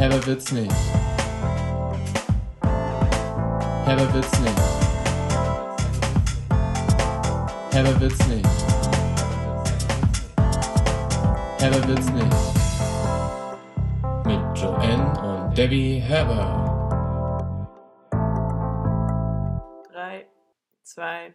[0.00, 0.72] Herber wird's nicht.
[3.84, 4.58] Herber wird's nicht.
[7.70, 8.48] Herber wird's nicht.
[11.60, 12.36] Herber wird's nicht.
[14.24, 16.46] Mit Joanne und Debbie Herber.
[19.92, 20.26] Drei,
[20.82, 21.34] zwei,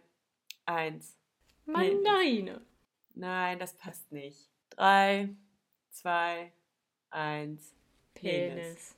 [0.64, 1.16] eins.
[1.66, 2.62] Mandarine.
[3.14, 4.50] Nein, das passt nicht.
[4.70, 5.28] Drei,
[5.90, 6.52] zwei,
[7.10, 7.76] eins.
[8.16, 8.94] Penis.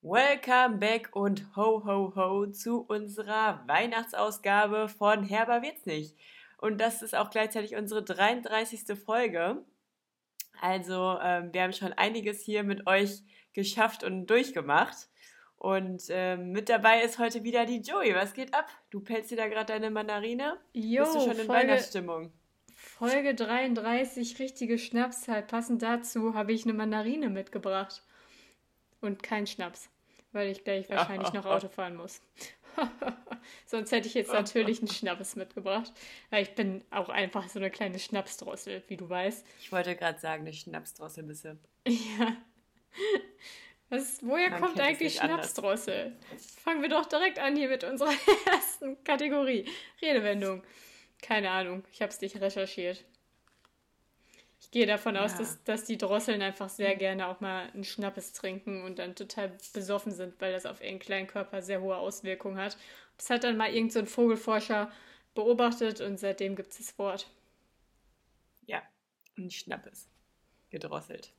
[0.00, 6.16] Welcome back und ho ho ho zu unserer Weihnachtsausgabe von Herber wird's nicht.
[6.58, 8.96] Und das ist auch gleichzeitig unsere 33.
[8.98, 9.64] Folge.
[10.60, 13.22] Also ähm, wir haben schon einiges hier mit euch
[13.52, 15.08] geschafft und durchgemacht.
[15.56, 18.14] Und ähm, mit dabei ist heute wieder die Joey.
[18.14, 18.68] Was geht ab?
[18.90, 20.56] Du pelzt dir da gerade deine Mandarine?
[20.72, 22.32] Jo, Bist du schon in Folge, Weihnachtsstimmung?
[22.98, 25.46] Folge 33, richtige Schnapszeit.
[25.46, 28.02] Passend dazu habe ich eine Mandarine mitgebracht.
[29.00, 29.88] Und kein Schnaps,
[30.32, 32.20] weil ich gleich wahrscheinlich noch Auto fahren muss.
[33.66, 35.92] Sonst hätte ich jetzt natürlich einen Schnaps mitgebracht,
[36.30, 39.46] weil ich bin auch einfach so eine kleine Schnapsdrossel, wie du weißt.
[39.60, 41.56] Ich wollte gerade sagen, eine Schnapsdrossel du.
[41.86, 42.36] Ja.
[43.90, 45.52] Was, woher Man kommt eigentlich nicht anders.
[45.52, 46.16] Schnapsdrossel?
[46.64, 48.12] Fangen wir doch direkt an hier mit unserer
[48.46, 49.66] ersten Kategorie.
[50.02, 50.64] Redewendung.
[51.22, 53.04] Keine Ahnung, ich habe es nicht recherchiert.
[54.60, 55.38] Ich gehe davon aus, Ja.
[55.38, 59.56] dass, dass die Drosseln einfach sehr gerne auch mal einen Schnappes trinken und dann total
[59.72, 62.76] besoffen sind, weil das auf ihren kleinen Körper sehr hohe Auswirkungen hat.
[63.16, 64.90] Das hat dann mal irgend so ein Vogelforscher
[65.34, 67.28] beobachtet und seitdem gibt es das Wort.
[68.66, 68.82] Ja,
[69.36, 70.08] ein Schnappes.
[70.70, 71.32] Gedrosselt.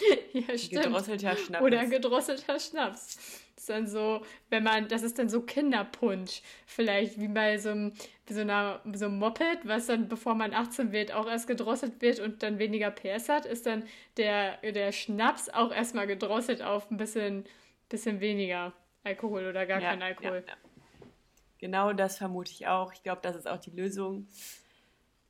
[0.32, 0.84] Ja, stimmt.
[0.84, 1.66] Gedrosselter Schnappes.
[1.66, 3.16] Oder gedrosselter Schnaps.
[3.54, 6.42] Das ist dann so, wenn man, das ist dann so Kinderpunsch.
[6.66, 7.92] Vielleicht wie bei so einem,
[8.28, 12.20] so einer, so einem Moped, was dann, bevor man 18 wird, auch erst gedrosselt wird
[12.20, 13.84] und dann weniger PS hat, ist dann
[14.16, 17.44] der, der Schnaps auch erstmal gedrosselt auf ein bisschen,
[17.88, 20.44] bisschen weniger Alkohol oder gar Ja, kein Alkohol.
[20.46, 20.58] ja, ja.
[21.58, 22.92] Genau das vermute ich auch.
[22.94, 24.26] Ich glaube, das ist auch die Lösung.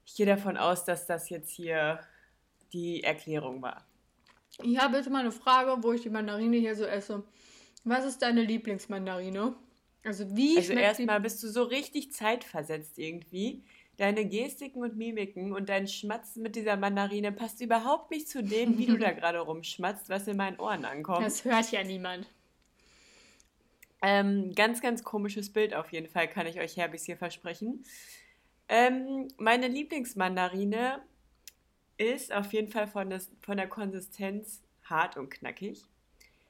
[0.07, 2.01] Ich gehe davon aus, dass das jetzt hier
[2.73, 3.85] die Erklärung war.
[4.63, 7.25] Ich habe jetzt mal eine Frage, wo ich die Mandarine hier so esse.
[7.85, 9.55] Was ist deine Lieblingsmandarine?
[10.05, 13.65] Also wie Also erstmal bist du so richtig zeitversetzt irgendwie.
[13.97, 18.79] Deine Gestiken und Mimiken und dein Schmatzen mit dieser Mandarine passt überhaupt nicht zu dem,
[18.79, 21.27] wie du da gerade rumschmatzt, was in meinen Ohren ankommt.
[21.27, 22.27] Das hört ja niemand.
[24.03, 27.85] Ähm, ganz, ganz komisches Bild auf jeden Fall, kann ich euch Herbis hier versprechen.
[28.69, 31.03] Ähm, meine Lieblingsmandarine
[32.01, 35.85] ist auf jeden Fall von, des, von der Konsistenz hart und knackig,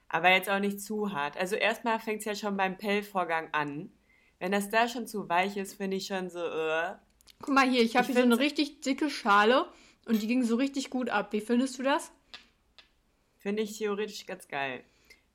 [0.09, 1.37] aber jetzt auch nicht zu hart.
[1.37, 3.91] Also erstmal fängt es ja schon beim Pellvorgang an.
[4.39, 6.95] Wenn das da schon zu weich ist, finde ich schon so, äh,
[7.43, 9.67] Guck mal hier, ich habe hier so eine richtig dicke Schale
[10.07, 11.33] und die ging so richtig gut ab.
[11.33, 12.13] Wie findest du das?
[13.41, 14.85] finde ich theoretisch ganz geil.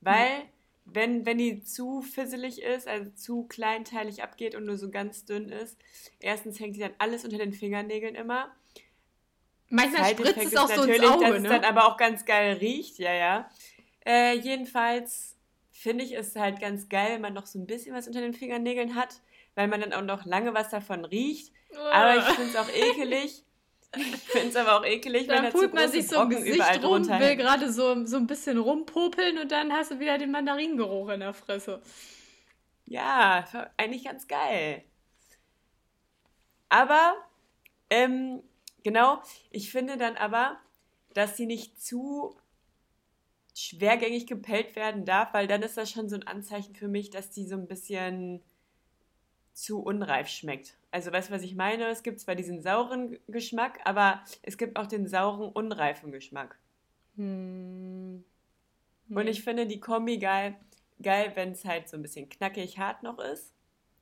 [0.00, 0.44] Weil,
[0.84, 5.50] wenn, wenn die zu fisselig ist, also zu kleinteilig abgeht und nur so ganz dünn
[5.50, 5.76] ist,
[6.20, 8.54] erstens hängt die dann alles unter den Fingernägeln immer.
[9.68, 11.68] Manchmal spritzt es auch ist so ins natürlich, Auge, dass es dann ne?
[11.68, 13.50] aber auch ganz geil riecht, ja, ja.
[14.04, 15.36] Äh, jedenfalls
[15.72, 18.34] finde ich es halt ganz geil, wenn man noch so ein bisschen was unter den
[18.34, 19.20] Fingernägeln hat,
[19.54, 21.52] weil man dann auch noch lange was davon riecht.
[21.92, 23.42] Aber ich finde es auch ekelig.
[23.96, 26.78] Ich finde es aber auch ekelig, wenn Dann da zu man sich so Brocken überall
[26.78, 30.30] Gesicht rum, will gerade so, so ein bisschen rumpopeln und dann hast du wieder den
[30.30, 31.80] Mandarinengeruch in der Fresse.
[32.84, 33.44] Ja,
[33.76, 34.84] eigentlich ganz geil.
[36.68, 37.14] Aber,
[37.90, 38.42] ähm,
[38.86, 39.20] genau,
[39.50, 40.60] ich finde dann aber,
[41.12, 42.36] dass sie nicht zu
[43.52, 47.30] schwergängig gepellt werden darf, weil dann ist das schon so ein Anzeichen für mich, dass
[47.30, 48.44] die so ein bisschen
[49.54, 50.78] zu unreif schmeckt.
[50.92, 51.88] Also weißt du, was ich meine?
[51.88, 56.56] Es gibt zwar diesen sauren Geschmack, aber es gibt auch den sauren, unreifen Geschmack.
[57.16, 58.22] Hm.
[59.08, 60.54] Und ich finde die Kombi geil,
[61.02, 63.52] geil wenn es halt so ein bisschen knackig hart noch ist.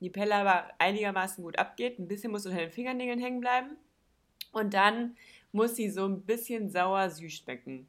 [0.01, 1.99] Die Pelle aber einigermaßen gut abgeht.
[1.99, 3.79] Ein bisschen muss unter den Fingernägeln hängen bleiben.
[4.55, 5.17] Und dann
[5.53, 7.87] muss sie so ein bisschen sauer-süß schmecken.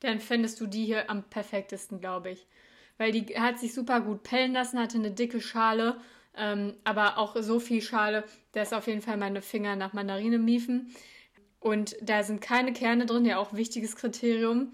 [0.00, 2.46] Dann findest du die hier am perfektesten, glaube ich.
[2.98, 6.00] Weil die hat sich super gut pellen lassen, hatte eine dicke Schale,
[6.36, 10.94] ähm, aber auch so viel Schale, dass auf jeden Fall meine Finger nach Mandarine miefen.
[11.60, 14.72] Und da sind keine Kerne drin, ja auch wichtiges Kriterium.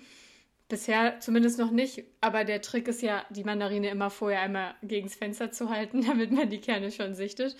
[0.69, 5.15] Bisher zumindest noch nicht, aber der Trick ist ja, die Mandarine immer vorher einmal gegens
[5.15, 7.57] Fenster zu halten, damit man die Kerne schon sichtet.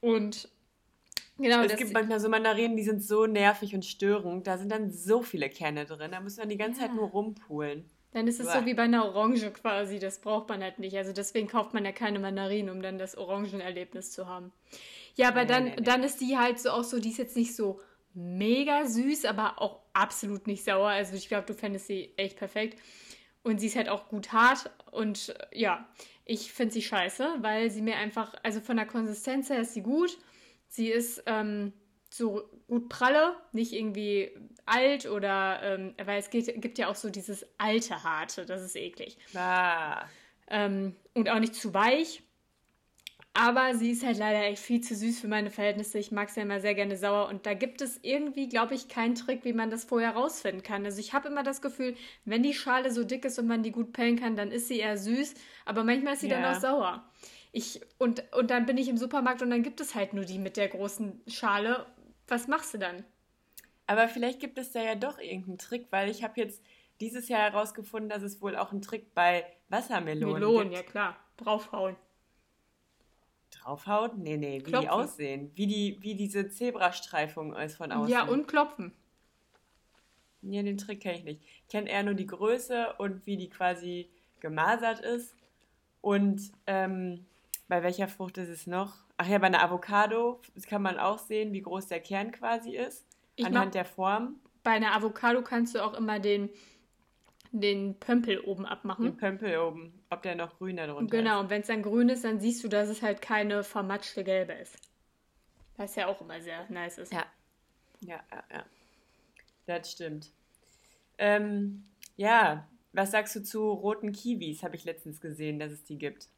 [0.00, 0.48] Und
[1.38, 4.46] genau, es das, gibt manchmal so Mandarinen, die sind so nervig und störend.
[4.46, 6.10] Da sind dann so viele Kerne drin.
[6.10, 6.94] Da muss man die ganze Zeit Ja.
[6.96, 7.88] nur rumpulen.
[8.12, 8.60] Dann ist es Uah.
[8.60, 9.98] so wie bei einer Orange quasi.
[9.98, 10.96] Das braucht man halt nicht.
[10.96, 14.52] Also deswegen kauft man ja keine Mandarinen, um dann das Orangenerlebnis zu haben.
[15.14, 15.82] Ja, aber Nee, dann, nee, nee.
[15.82, 17.80] dann ist die halt so auch so, die ist jetzt nicht so
[18.14, 20.88] mega süß, aber auch absolut nicht sauer.
[20.88, 22.78] Also ich glaube, du fändest sie echt perfekt.
[23.42, 24.70] Und sie ist halt auch gut hart.
[24.90, 25.86] Und äh, ja,
[26.24, 29.82] ich finde sie scheiße, weil sie mir einfach, also von der Konsistenz her ist sie
[29.82, 30.18] gut.
[30.68, 31.72] Sie ist ähm,
[32.10, 34.30] so gut pralle, nicht irgendwie
[34.66, 38.76] alt oder, ähm, weil es geht, gibt ja auch so dieses alte Harte, das ist
[38.76, 39.18] eklig.
[39.34, 40.04] Ah.
[40.48, 42.22] Ähm, und auch nicht zu weich.
[43.34, 45.98] Aber sie ist halt leider echt viel zu süß für meine Verhältnisse.
[45.98, 47.28] Ich mag sie ja immer sehr gerne sauer.
[47.28, 50.84] Und da gibt es irgendwie, glaube ich, keinen Trick, wie man das vorher rausfinden kann.
[50.84, 51.94] Also ich habe immer das Gefühl,
[52.24, 54.78] wenn die Schale so dick ist und man die gut pellen kann, dann ist sie
[54.80, 55.34] eher süß.
[55.66, 56.40] Aber manchmal ist sie Ja.
[56.40, 57.08] dann auch sauer.
[57.52, 60.38] Ich, und, und dann bin ich im Supermarkt und dann gibt es halt nur die
[60.38, 61.86] mit der großen Schale.
[62.26, 63.04] Was machst du dann?
[63.86, 66.62] Aber vielleicht gibt es da ja doch irgendeinen Trick, weil ich habe jetzt
[67.00, 70.74] dieses Jahr herausgefunden, dass es wohl auch einen Trick bei Wassermelonen Melonen, gibt.
[70.84, 71.16] ja klar.
[71.38, 71.96] Draufhauen.
[73.50, 74.22] Draufhauen?
[74.22, 74.88] Nee, nee, wie die Klopfen.
[74.90, 75.52] aussehen.
[75.54, 78.12] Wie, die, wie diese Zebrastreifung ist von außen.
[78.12, 78.92] Ja, und klopfen.
[80.42, 81.42] Ja, den Trick kenne ich nicht.
[81.62, 84.10] Ich kenne eher nur die Größe und wie die quasi
[84.40, 85.34] gemasert ist.
[86.00, 87.26] Und ähm,
[87.68, 88.94] bei welcher Frucht ist es noch?
[89.16, 93.04] Ach ja, bei einer Avocado kann man auch sehen, wie groß der Kern quasi ist.
[93.36, 96.50] Ich anhand der Form, Bei einer Avocado kannst du auch immer den,
[97.52, 99.04] den Pömpel oben abmachen.
[99.04, 101.44] den Pömpel oben, ob der noch grün darunter Genau, ist.
[101.44, 104.52] und wenn es dann grün ist, dann siehst du, dass es halt keine vermatschte gelbe
[104.54, 104.76] ist.
[105.76, 107.12] Was ja auch immer sehr nice ist.
[107.12, 107.24] Ja.
[108.00, 108.64] Ja, ja, ja.
[109.66, 110.30] Das stimmt.
[111.18, 111.84] Ähm,
[112.16, 114.62] ja, was sagst du zu roten Kiwis?
[114.62, 116.28] Habe ich letztens gesehen, dass es die gibt.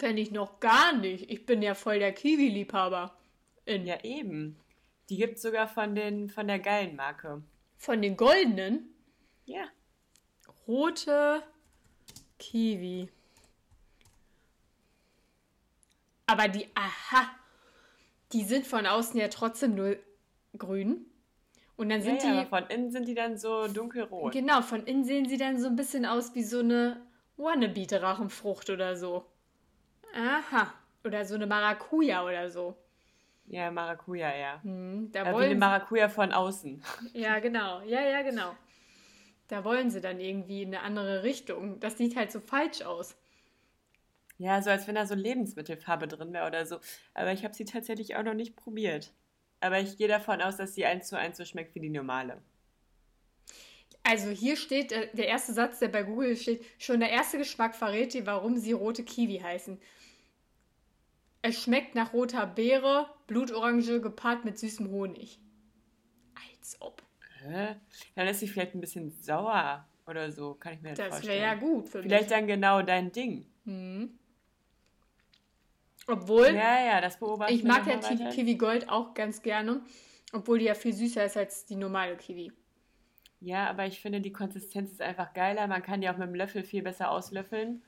[0.00, 1.30] Kenne ich noch gar nicht.
[1.30, 3.14] Ich bin ja voll der Kiwi-Liebhaber.
[3.66, 4.58] In- Ja, eben.
[5.10, 7.42] Die gibt es sogar von, den, von der geilen Marke.
[7.76, 8.94] Von den goldenen,
[9.44, 9.64] Ja.
[10.66, 11.42] rote
[12.38, 13.10] Kiwi.
[16.26, 17.28] Aber die, aha,
[18.32, 19.96] die sind von außen ja trotzdem nur
[20.56, 21.04] grün.
[21.76, 24.32] Und dann Ja, sind ja, die, aber von innen sind die dann so dunkelrot.
[24.32, 27.02] Genau, von innen sehen sie dann so ein bisschen aus wie so eine
[27.36, 29.26] Wannabe-Drachenfrucht oder so.
[30.14, 30.72] Aha.
[31.04, 32.76] Oder so eine Maracuja oder so.
[33.46, 34.62] Ja, Maracuja, ja.
[34.62, 36.82] Hm, da Äh, wie eine wollen Maracuja von außen.
[37.14, 37.80] ja, genau.
[37.82, 38.54] Ja, ja, genau.
[39.48, 41.80] Da wollen sie dann irgendwie in eine andere Richtung.
[41.80, 43.16] Das sieht halt so falsch aus.
[44.38, 46.78] Ja, so als wenn da so Lebensmittelfarbe drin wäre oder so.
[47.12, 49.12] Aber ich habe sie tatsächlich auch noch nicht probiert.
[49.60, 52.40] Aber ich gehe davon aus, dass sie eins zu eins so schmeckt wie die normale.
[54.02, 57.74] Also hier steht, äh, der erste Satz, der bei Google steht, schon der erste Geschmack
[57.74, 59.78] verrät dir, warum sie rote Kiwi heißen.
[61.42, 65.38] Es schmeckt nach roter Beere, Blutorange gepaart mit süßem Honig.
[66.34, 67.02] Als ob.
[67.42, 67.76] Hä?
[68.14, 71.40] Dann ist sie vielleicht ein bisschen sauer oder so, kann ich mir das Das vorstellen.
[71.40, 72.30] wäre ja gut für Vielleicht mich.
[72.38, 73.46] dann genau dein Ding.
[76.06, 78.30] Obwohl, Ja, ja, das beobachten ich wir mag ja.
[78.30, 79.80] Kiwi Gold auch ganz gerne.
[80.32, 82.52] Obwohl die ja viel süßer ist als die normale Kiwi.
[83.40, 85.66] Ja, aber ich finde, die Konsistenz ist einfach geiler.
[85.66, 87.82] Man kann die auch mit dem Löffel viel besser auslöffeln.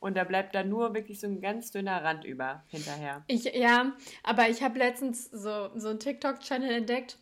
[0.00, 3.22] Und da bleibt dann nur wirklich so ein ganz dünner Rand über hinterher.
[3.26, 3.92] Ich, ja,
[4.22, 7.18] aber ich habe letztens so, so einen TikTok-Channel entdeckt.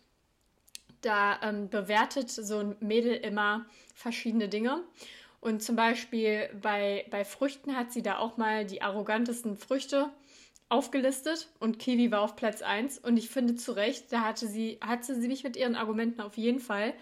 [1.01, 4.83] Da ähm, bewertet so ein Mädel immer verschiedene Dinge.
[5.41, 10.09] Und zum Beispiel bei, bei Früchten hat sie da auch mal die arrogantesten Früchte
[10.69, 12.99] aufgelistet und Kiwi war auf Platz 1.
[12.99, 16.37] Und ich finde zu Recht, da hatte sie, hatte sie mich mit ihren Argumenten auf
[16.37, 16.93] jeden Fall.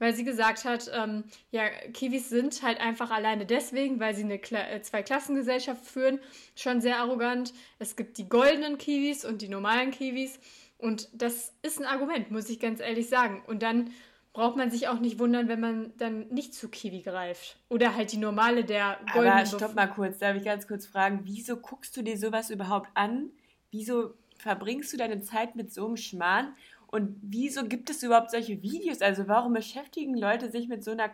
[0.00, 4.38] Weil sie gesagt hat, ähm, ja, Kiwis sind halt einfach alleine deswegen, weil sie eine
[4.38, 6.18] Kla äh, Zweiklassengesellschaft führen,
[6.56, 7.52] schon sehr arrogant.
[7.78, 10.40] Es gibt die goldenen Kiwis und die normalen Kiwis.
[10.78, 13.42] Und das ist ein Argument, muss ich ganz ehrlich sagen.
[13.46, 13.90] Und dann
[14.32, 17.58] braucht man sich auch nicht wundern, wenn man dann nicht zu Kiwi greift.
[17.68, 19.38] Oder halt die normale der goldenen.
[19.38, 22.88] Aber stopp mal kurz, darf ich ganz kurz fragen, wieso guckst du dir sowas überhaupt
[22.94, 23.30] an?
[23.70, 26.54] Wieso verbringst du deine Zeit mit so einem Schmarrn?
[26.90, 29.00] Und wieso gibt es überhaupt solche Videos?
[29.00, 31.10] Also warum beschäftigen Leute sich mit so einer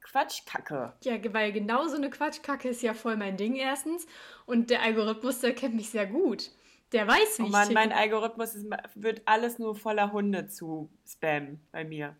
[0.00, 0.94] Quatschkacke?
[1.02, 4.06] Ja, weil genau so eine Quatschkacke ist ja voll mein Ding erstens.
[4.46, 6.52] Und der Algorithmus, der kennt mich sehr gut.
[6.92, 7.74] Der weiß, wie Oh ich Mann, ticke.
[7.74, 12.16] mein Algorithmus ist, wird alles nur voller Hunde zu spammen bei mir.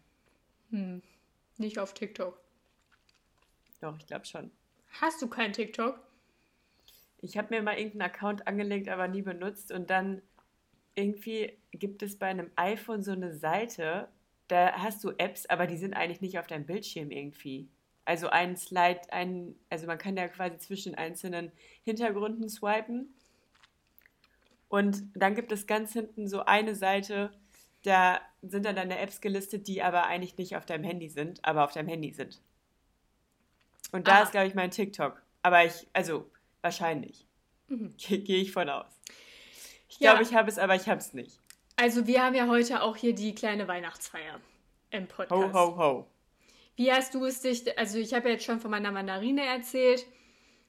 [1.57, 2.39] Nicht auf TikTok.
[3.81, 4.51] Doch, ich glaube schon.
[5.01, 5.99] Hast du kein TikTok?
[7.21, 9.73] Ich habe mir mal irgendeinen Account angelegt, aber nie benutzt.
[9.73, 10.21] Und dann
[10.99, 14.09] irgendwie gibt es bei einem iPhone so eine Seite,
[14.49, 17.69] da hast du Apps, aber die sind eigentlich nicht auf deinem Bildschirm irgendwie.
[18.05, 21.53] Also ein Slide, ein, also man kann ja quasi zwischen einzelnen
[21.85, 23.15] Hintergründen swipen.
[24.69, 27.31] Und dann gibt es ganz hinten so eine Seite,
[27.85, 31.65] da sind dann deine Apps gelistet, die aber eigentlich nicht auf deinem Handy sind, aber
[31.65, 32.41] auf deinem Handy sind.
[33.93, 34.23] Und da Ah.
[34.23, 35.23] ist, glaube ich, mein TikTok.
[35.43, 37.27] Aber ich, also wahrscheinlich.
[37.69, 39.01] Ge- Gehe ich von aus.
[39.89, 40.13] Ich Ja.
[40.13, 41.39] glaube, ich habe es, aber ich habe es nicht.
[41.77, 44.41] Also wir haben ja heute auch hier die kleine Weihnachtsfeier
[44.91, 45.31] im Podcast.
[45.33, 46.07] Ho, ho, ho.
[46.77, 50.07] Wie hast du es dich, also ich habe ja jetzt schon von meiner Mandarine erzählt.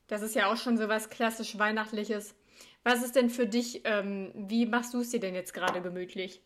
[0.08, 2.36] Das ist ja auch schon so was klassisch Weihnachtliches.
[2.84, 6.42] Was ist denn für dich, ähm, wie machst du es dir denn jetzt gerade gemütlich?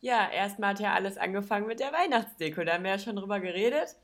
[0.00, 2.64] Ja, erstmal hat ja alles angefangen mit der Weihnachtsdeko.
[2.64, 3.96] Da haben wir ja schon drüber geredet.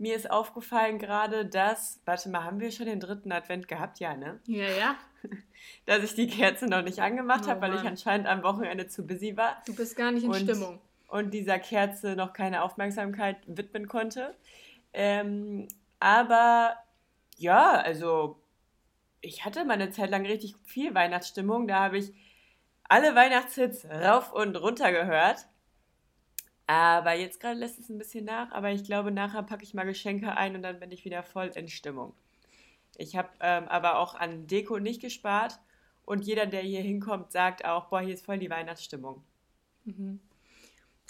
[0.00, 4.00] Mir ist aufgefallen gerade, dass, warte mal, haben wir schon den dritten Advent gehabt?
[4.00, 4.40] Ja, ne?
[4.46, 4.94] Ja, ja.
[5.84, 7.88] Dass ich die Kerze noch nicht angemacht Oh habe, weil ich Mann.
[7.88, 10.80] anscheinend am Wochenende zu busy war Du bist gar nicht in Und- Stimmung.
[11.08, 14.34] und dieser Kerze noch keine Aufmerksamkeit widmen konnte.
[14.94, 16.76] Ähm, aber
[17.36, 18.40] ja, also
[19.20, 21.68] ich hatte mal eine Zeit lang richtig viel Weihnachtsstimmung.
[21.68, 22.14] Da habe ich
[22.84, 25.46] alle Weihnachtshits rauf und runter gehört.
[26.70, 28.52] Aber jetzt gerade lässt es ein bisschen nach.
[28.52, 31.50] Aber ich glaube, nachher packe ich mal Geschenke ein und dann bin ich wieder voll
[31.56, 32.14] in Stimmung.
[32.96, 35.58] Ich habe ähm, aber auch an Deko nicht gespart.
[36.04, 39.24] Und jeder, der hier hinkommt, sagt auch, boah, hier ist voll die Weihnachtsstimmung.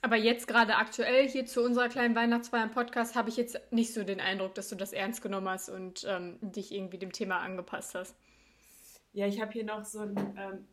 [0.01, 3.93] Aber jetzt gerade aktuell hier zu unserer kleinen Weihnachtsfeier im Podcast habe ich jetzt nicht
[3.93, 7.41] so den Eindruck, dass du das ernst genommen hast und ähm, dich irgendwie dem Thema
[7.41, 8.17] angepasst hast.
[9.13, 10.67] Ja, ich habe hier noch so ein, ähm,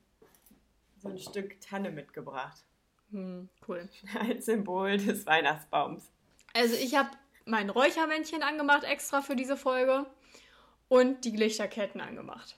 [0.96, 2.67] so ein Stück Tanne mitgebracht.
[3.12, 3.88] Hm, cool.
[4.20, 6.12] Als Symbol des Weihnachtsbaums.
[6.54, 7.10] Also ich habe
[7.46, 10.06] mein Räuchermännchen angemacht extra für diese Folge
[10.90, 12.58] und die Lichterketten angemacht.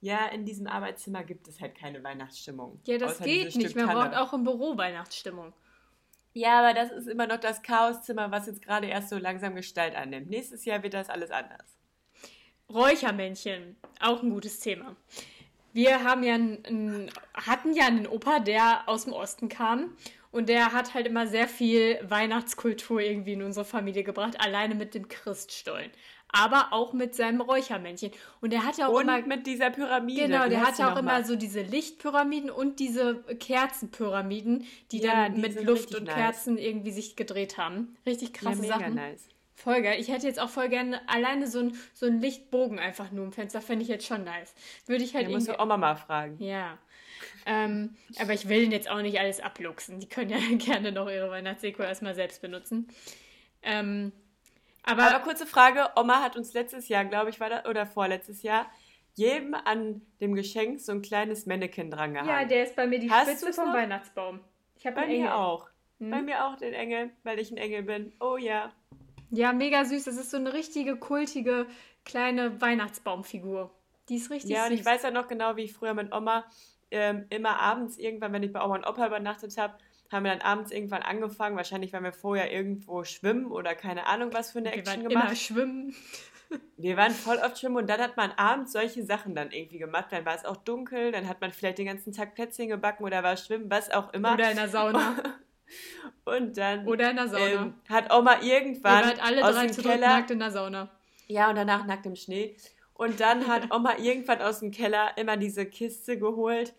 [0.00, 2.78] Ja, in diesem Arbeitszimmer gibt es halt keine Weihnachtsstimmung.
[2.84, 3.74] Ja, das geht nicht.
[3.74, 5.54] Man braucht auch im Büro Weihnachtsstimmung.
[6.34, 9.94] Ja, aber das ist immer noch das Chaoszimmer, was jetzt gerade erst so langsam Gestalt
[9.94, 10.28] annimmt.
[10.28, 11.78] Nächstes Jahr wird das alles anders.
[12.68, 14.96] Räuchermännchen, auch ein gutes Thema.
[15.74, 19.90] Wir haben ja einen, hatten ja einen Opa, der aus dem Osten kam
[20.30, 24.94] und der hat halt immer sehr viel Weihnachtskultur irgendwie in unsere Familie gebracht, alleine mit
[24.94, 25.90] dem Christstollen,
[26.28, 28.12] aber auch mit seinem Räuchermännchen.
[28.40, 30.22] Und der hatte auch Und immer mit dieser Pyramide.
[30.28, 35.40] Genau, der hatte auch immer so diese Lichtpyramiden und diese Kerzenpyramiden, die Ja, dann die
[35.40, 36.14] mit Luft und nice.
[36.14, 37.96] Kerzen irgendwie sich gedreht haben.
[38.06, 38.94] Richtig ja, krasse mega Sachen.
[38.94, 39.28] nice.
[39.56, 40.00] Voll geil.
[40.00, 43.32] Ich hätte jetzt auch voll gerne alleine so ein, so ein Lichtbogen einfach nur im
[43.32, 43.60] Fenster.
[43.62, 44.54] Fände ich jetzt schon nice.
[44.86, 45.58] Würde ich halt Da musst irgendwie.
[45.58, 46.42] du Oma mal fragen.
[46.42, 46.78] Ja.
[47.46, 50.00] Ähm, aber ich will jetzt auch nicht alles abluchsen.
[50.00, 52.88] Die können ja gerne noch ihre Weihnachtsdeko erstmal selbst benutzen.
[53.62, 54.12] Ähm,
[54.82, 58.42] aber, Aber kurze Frage, Oma hat uns letztes Jahr, glaube ich, war das, oder vorletztes
[58.42, 58.66] Jahr,
[59.14, 62.28] jedem an dem Geschenk so ein kleines Mannequin dran gehangen.
[62.28, 63.74] ja, der ist bei mir die Hast Spitze vom noch?
[63.74, 64.40] Weihnachtsbaum.
[64.76, 65.24] Ich habe Bei einen Engel.
[65.26, 65.68] mir auch.
[66.00, 66.10] Hm?
[66.10, 68.12] Bei mir auch den Engel, weil ich ein Engel bin.
[68.20, 68.72] Oh ja.
[69.34, 70.04] Ja, mega süß.
[70.04, 71.66] Das ist so eine richtige, kultige,
[72.04, 73.70] kleine Weihnachtsbaumfigur.
[74.08, 74.80] Die ist richtig Ja, und süß.
[74.80, 76.44] ich weiß ja noch genau, wie ich früher mit Oma
[76.90, 79.74] ähm, immer abends irgendwann, wenn ich bei Oma und Opa übernachtet habe,
[80.12, 81.56] haben wir dann abends irgendwann angefangen.
[81.56, 85.08] Wahrscheinlich, weil wir vorher irgendwo schwimmen oder keine Ahnung was für eine Wir Action waren
[85.08, 85.26] gemacht.
[85.26, 85.94] immer schwimmen.
[86.76, 90.08] Wir waren voll oft schwimmen und dann hat man abends solche Sachen dann irgendwie gemacht.
[90.10, 93.24] Dann war es auch dunkel, dann hat man vielleicht den ganzen Tag Plätzchen gebacken oder
[93.24, 94.34] war schwimmen, was auch immer.
[94.34, 95.16] Oder in der Sauna.
[96.24, 97.44] und dann Oder in der Sauna.
[97.62, 100.90] ähm, hat Oma irgendwann waren alle aus drei dem zu Keller nackt in der Sauna.
[101.26, 102.56] Ja, und danach nackt im Schnee.
[102.94, 106.74] Und dann hat Oma irgendwann aus dem Keller immer diese Kiste geholt,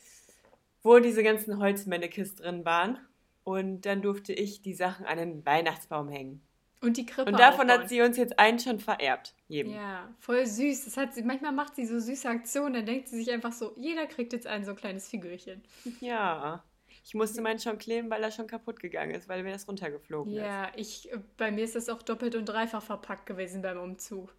[0.83, 2.99] wo diese ganzen Holzmännekisten drin waren.
[3.43, 6.41] Und dann durfte ich die Sachen an den Weihnachtsbaum hängen.
[6.81, 7.81] Und die Krippe Und davon aufbauen.
[7.81, 9.33] hat sie uns jetzt einen schon vererbt.
[9.47, 9.73] Jedem.
[9.73, 10.85] Ja, voll süß.
[10.85, 13.73] Das hat sie, manchmal macht sie so süße Aktionen, dann denkt sie sich einfach so,
[13.77, 15.63] jeder kriegt jetzt ein so kleines Figürchen.
[15.99, 16.63] Ja.
[17.05, 20.33] Ich musste meinen schon kleben, weil er schon kaputt gegangen ist, weil mir das runtergeflogen
[20.33, 24.33] Ja, ich, äh, bei mir ist das auch doppelt und dreifach verpackt gewesen beim Umzug.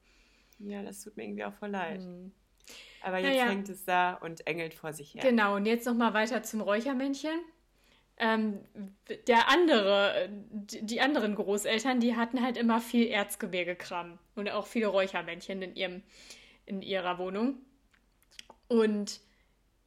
[0.59, 0.69] ist.
[0.69, 2.01] Ja, das tut mir irgendwie auch voll leid.
[2.01, 2.33] Mhm.
[3.03, 3.51] Aber jetzt Naja.
[3.51, 5.23] hängt es da und engelt vor sich her.
[5.23, 7.39] Genau, und jetzt nochmal weiter zum Räuchermännchen.
[8.19, 8.59] Ähm,
[9.29, 14.89] der andere, die die anderen Großeltern, die hatten halt immer viel Erzgebirgekram und auch viele
[14.89, 16.03] Räuchermännchen in ihrem,
[16.65, 17.59] in ihrer Wohnung.
[18.67, 19.21] Und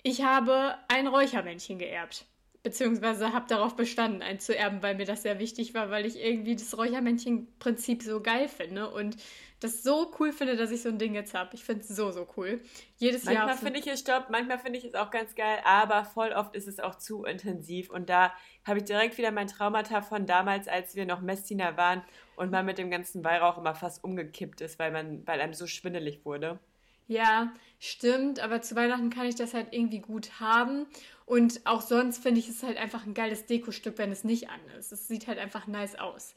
[0.03, 2.25] ich habe ein Räuchermännchen geerbt.
[2.61, 6.19] Beziehungsweise habe darauf bestanden, ein zu erben, weil mir das sehr wichtig war, weil ich
[6.19, 9.15] irgendwie das Räuchermännchen-Prinzip so geil finde und
[9.59, 11.51] das so cool finde, dass ich so ein Ding jetzt habe.
[11.53, 12.61] Ich finde es so, so cool.
[12.97, 13.45] Jedes Jahr.
[13.45, 16.55] Manchmal finde ich es stopp, manchmal finde ich es auch ganz geil, aber voll oft
[16.55, 17.89] ist es auch zu intensiv.
[17.89, 18.33] Und da
[18.65, 22.03] habe ich direkt wieder mein Traumata von damals, als wir noch Messdiener waren
[22.35, 25.67] und man mit dem ganzen Weihrauch immer fast umgekippt ist, weil, man, weil einem so
[25.67, 26.59] schwindelig wurde.
[27.07, 30.85] Ja, stimmt, aber zu Weihnachten kann ich das halt irgendwie gut haben.
[31.29, 34.59] Und auch sonst finde ich es halt einfach ein geiles Dekostück, wenn es nicht an
[34.79, 34.91] ist.
[34.91, 36.33] Es sieht halt einfach nice aus.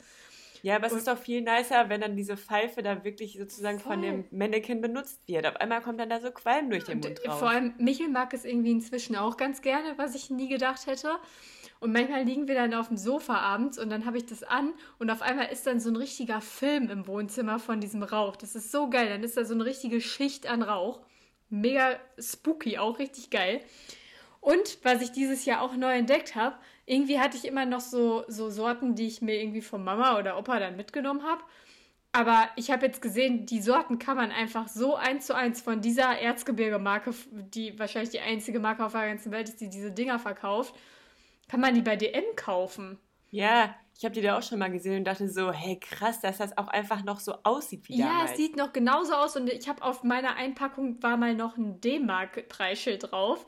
[0.61, 3.81] Ja, aber es Und- ist doch viel nicer, wenn dann diese Pfeife da wirklich sozusagen
[3.81, 4.03] von Voll.
[4.03, 5.47] dem Mannequin benutzt wird.
[5.47, 7.39] Auf einmal kommt dann da so Qualm durch den Und Mund raus.
[7.39, 11.11] vor allem Michel mag es irgendwie inzwischen auch ganz gerne, was ich nie gedacht hätte.
[11.81, 14.75] Und manchmal liegen wir dann auf dem Sofa abends und dann habe ich das an
[14.99, 18.37] und auf einmal ist dann so ein richtiger Film im Wohnzimmer von diesem Rauch.
[18.37, 19.09] Das ist so geil.
[19.09, 21.01] Dann ist da so eine richtige Schicht an Rauch.
[21.49, 23.63] Mega spooky, auch richtig geil.
[24.43, 28.25] Und was ich dieses Jahr auch neu entdeckt habe, irgendwie hatte ich immer noch so,
[28.27, 31.43] so Sorten, die ich mir irgendwie von Mama oder Opa dann mitgenommen habe.
[32.11, 35.81] Aber ich habe jetzt gesehen, die Sorten kann man einfach so eins zu eins von
[35.81, 40.19] dieser Erzgebirge-Marke, die wahrscheinlich die einzige Marke auf der ganzen Welt ist, die diese Dinger
[40.19, 40.75] verkauft,
[41.49, 42.99] kann man die bei DM kaufen.
[43.31, 46.39] Ja, ich habe die da auch schon mal gesehen und dachte so, hey krass, dass
[46.39, 48.33] das auch einfach noch so aussieht wie Ja, damals.
[48.33, 51.81] es sieht noch genauso aus und ich habe auf meiner Einpackung war mal noch ein
[51.81, 53.47] D-Mark-Preisschild drauf.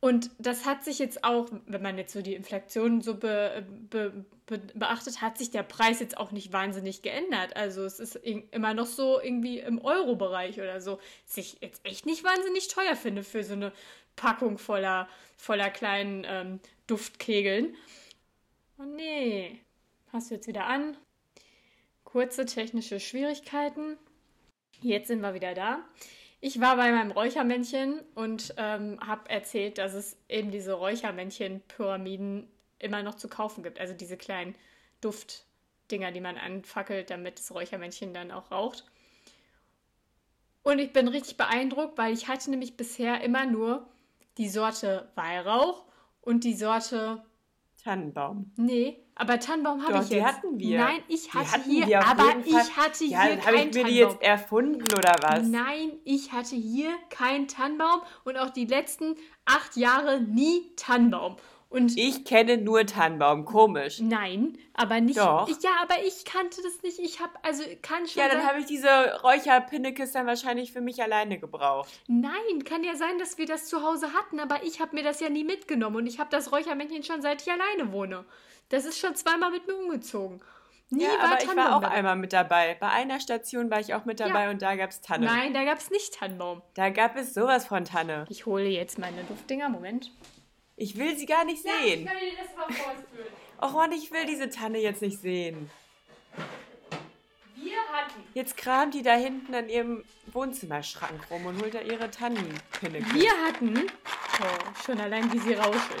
[0.00, 4.24] Und das hat sich jetzt auch, wenn man jetzt so die Inflation so be, be,
[4.46, 7.56] be, beachtet, hat sich der Preis jetzt auch nicht wahnsinnig geändert.
[7.56, 11.00] Also es ist immer noch so irgendwie im Euro-Bereich oder so.
[11.26, 13.72] Was ich jetzt echt nicht wahnsinnig teuer finde für so eine
[14.14, 17.74] Packung voller, voller kleinen ähm, Duftkegeln.
[18.78, 19.60] Oh nee.
[20.12, 20.96] Hast du jetzt wieder an?
[22.04, 23.98] Kurze technische Schwierigkeiten.
[24.80, 25.84] Jetzt sind wir wieder da.
[26.40, 33.02] Ich war bei meinem Räuchermännchen und ähm, habe erzählt, dass es eben diese Räuchermännchen-Pyramiden immer
[33.02, 33.80] noch zu kaufen gibt.
[33.80, 34.54] Also diese kleinen
[35.00, 38.84] Duftdinger, die man anfackelt, damit das Räuchermännchen dann auch raucht.
[40.62, 43.88] Und ich bin richtig beeindruckt, weil ich hatte nämlich bisher immer nur
[44.36, 45.84] die Sorte Weihrauch
[46.20, 47.24] und die Sorte
[47.88, 48.52] Tannenbaum.
[48.56, 50.26] Nee, aber Tannenbaum habe ich die jetzt.
[50.26, 50.78] hatten wir.
[50.78, 53.84] Nein, ich Die hatte hier, aber ich hatte Ja, hier dann habe keinen ich mir
[53.84, 54.12] die Tannenbaum.
[54.12, 55.42] jetzt erfunden oder was?
[55.48, 59.14] Nein, ich hatte hier keinen Tannenbaum und auch die letzten
[59.46, 61.36] acht Jahre nie Tannenbaum.
[61.70, 64.00] Und Ich kenne nur Tannenbaum, komisch.
[64.00, 65.18] nein, aber nicht.
[65.18, 65.46] Doch.
[65.48, 66.98] Ich, ja, aber ich kannte das nicht.
[66.98, 68.88] Ich habe, also kann schon Ja, dann habe ich diese
[69.22, 71.90] Räucherpinnekes dann wahrscheinlich für mich alleine gebraucht.
[72.06, 75.20] Nein, kann ja sein, dass wir das zu Hause hatten, aber ich habe mir das
[75.20, 78.24] ja nie mitgenommen und ich habe das Räuchermännchen schon seit ich alleine wohne.
[78.70, 80.40] Das ist schon zweimal mit mir umgezogen.
[80.90, 82.78] Nie ja, war aber ich war auch einmal mit dabei.
[82.80, 84.50] Bei einer Station war ich auch mit dabei Ja.
[84.50, 85.26] und da gab es Tanne.
[85.26, 86.62] Nein, da gab es nicht Tannenbaum.
[86.72, 88.24] Da gab es sowas von Tanne.
[88.30, 89.68] Ich hole jetzt meine Duftdinger.
[89.68, 90.10] Moment.
[90.80, 92.06] Ich will sie gar nicht sehen.
[92.06, 93.26] kann dir das mal vorführen.
[93.60, 95.68] Och Mann, ich will diese Tanne jetzt nicht sehen.
[97.56, 98.22] Wir hatten.
[98.34, 103.12] Jetzt kramt die da hinten an ihrem Wohnzimmerschrank rum und holt da ihre Tannenpinnekes.
[103.12, 103.86] Wir hatten.
[104.40, 105.96] Oh, schon allein wie sie rauschen.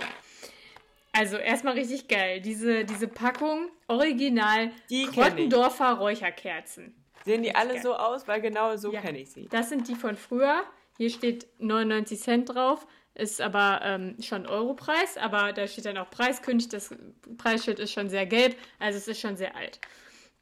[1.10, 2.40] Also erstmal richtig geil.
[2.40, 5.10] Diese, diese Packung Original Die ich.
[5.10, 6.94] Krottendorfer Räucherkerzen.
[7.24, 7.82] Sehen die alle geil.
[7.82, 8.28] so aus?
[8.28, 9.00] Weil genau so Ja.
[9.00, 9.48] kenne ich sie.
[9.50, 10.62] Das sind die von früher.
[10.96, 12.86] Hier steht 99 Cent drauf.
[13.14, 16.68] Ist aber ähm, schon Europreis, aber da steht dann auch Preiskündig.
[16.68, 16.94] Das
[17.36, 19.80] Preisschild ist schon sehr gelb, also es ist schon sehr alt.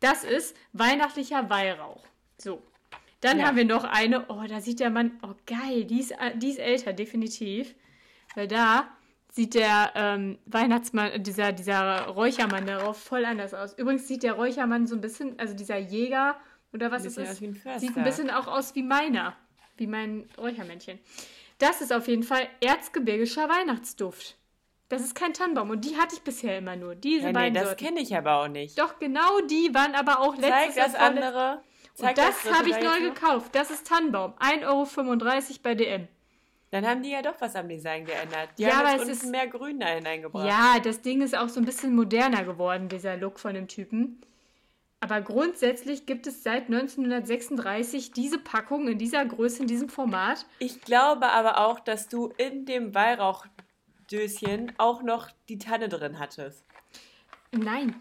[0.01, 2.05] Das ist weihnachtlicher Weihrauch.
[2.37, 2.63] So.
[3.23, 3.47] Dann Ja.
[3.47, 4.27] haben wir noch eine.
[4.29, 5.19] Oh, da sieht der Mann.
[5.23, 5.85] Oh, geil.
[5.85, 7.75] Die ist, die ist älter, definitiv.
[8.35, 8.89] Weil da
[9.31, 13.73] sieht der ähm, Weihnachtsmann, dieser, dieser Räuchermann darauf voll anders aus.
[13.79, 16.37] Übrigens sieht der Räuchermann so ein bisschen, also dieser Jäger
[16.75, 17.81] oder was es ist, ein Förster.
[17.81, 19.35] sieht ein bisschen auch aus wie meiner.
[19.79, 20.99] Wie mein Räuchermännchen.
[21.59, 24.37] Das ist auf jeden Fall erzgebirgischer Weihnachtsduft.
[24.89, 26.95] Das ist kein Tannenbaum und die hatte ich bisher immer nur.
[26.95, 27.85] Diese Ja, nee, beiden das Sorten.
[27.85, 28.79] kenne ich aber auch nicht.
[28.79, 31.63] Doch, genau die waren aber auch Zeig letztes das Jahr vorletzt- andere.
[31.95, 33.55] Zeig Und das dritte habe ich neu gekauft.
[33.55, 34.35] Das ist Tannenbaum.
[34.39, 34.65] 1,35
[35.51, 36.09] Euro bei DM.
[36.71, 38.51] Dann haben die ja doch was am Design geändert.
[38.59, 40.47] Die Ja, haben aber es ist- mehr Grün da hineingebracht.
[40.47, 44.21] Ja, das Ding ist auch so ein bisschen moderner geworden, dieser Look von dem Typen.
[45.01, 50.47] Aber grundsätzlich gibt es seit 1936 diese Packung in dieser Größe, in diesem Format.
[50.59, 56.65] Ich glaube aber auch, dass du in dem Weihrauchdöschen auch noch die Tanne drin hattest.
[57.53, 57.95] Nein.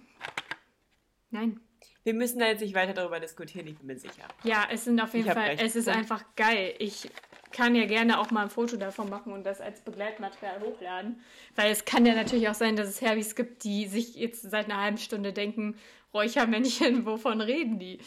[1.32, 1.60] Nein.
[2.04, 4.28] Wir müssen da jetzt nicht weiter darüber diskutieren, ich bin mir sicher.
[4.44, 5.62] Ja, es sind auf jeden Fall, recht.
[5.64, 6.76] es ist einfach geil.
[6.78, 7.10] Ich
[7.56, 11.22] kann ja gerne auch mal ein Foto davon machen und das als Begleitmaterial hochladen.
[11.56, 14.66] Weil es kann ja natürlich auch sein, dass es Herbys gibt, die sich jetzt seit
[14.66, 15.78] einer halben Stunde denken,
[16.14, 18.00] Räuchermännchen, wovon reden die?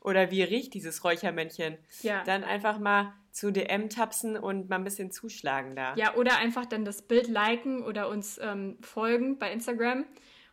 [0.00, 1.78] Oder wie riecht dieses Räuchermännchen?
[2.02, 2.24] Ja.
[2.24, 5.94] Dann einfach mal zu DM tapsen und mal ein bisschen zuschlagen da.
[5.94, 10.06] Ja, oder einfach dann das Bild liken oder uns ähm, folgen bei Instagram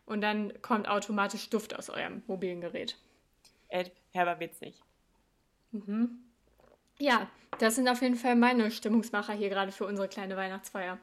[0.05, 2.97] und dann kommt automatisch Duft aus eurem mobilen Gerät.
[3.69, 4.83] Ed Herber wird's nicht.
[6.99, 7.27] Ja,
[7.59, 10.97] das sind auf jeden Fall meine Stimmungsmacher hier gerade für unsere kleine Weihnachtsfeier.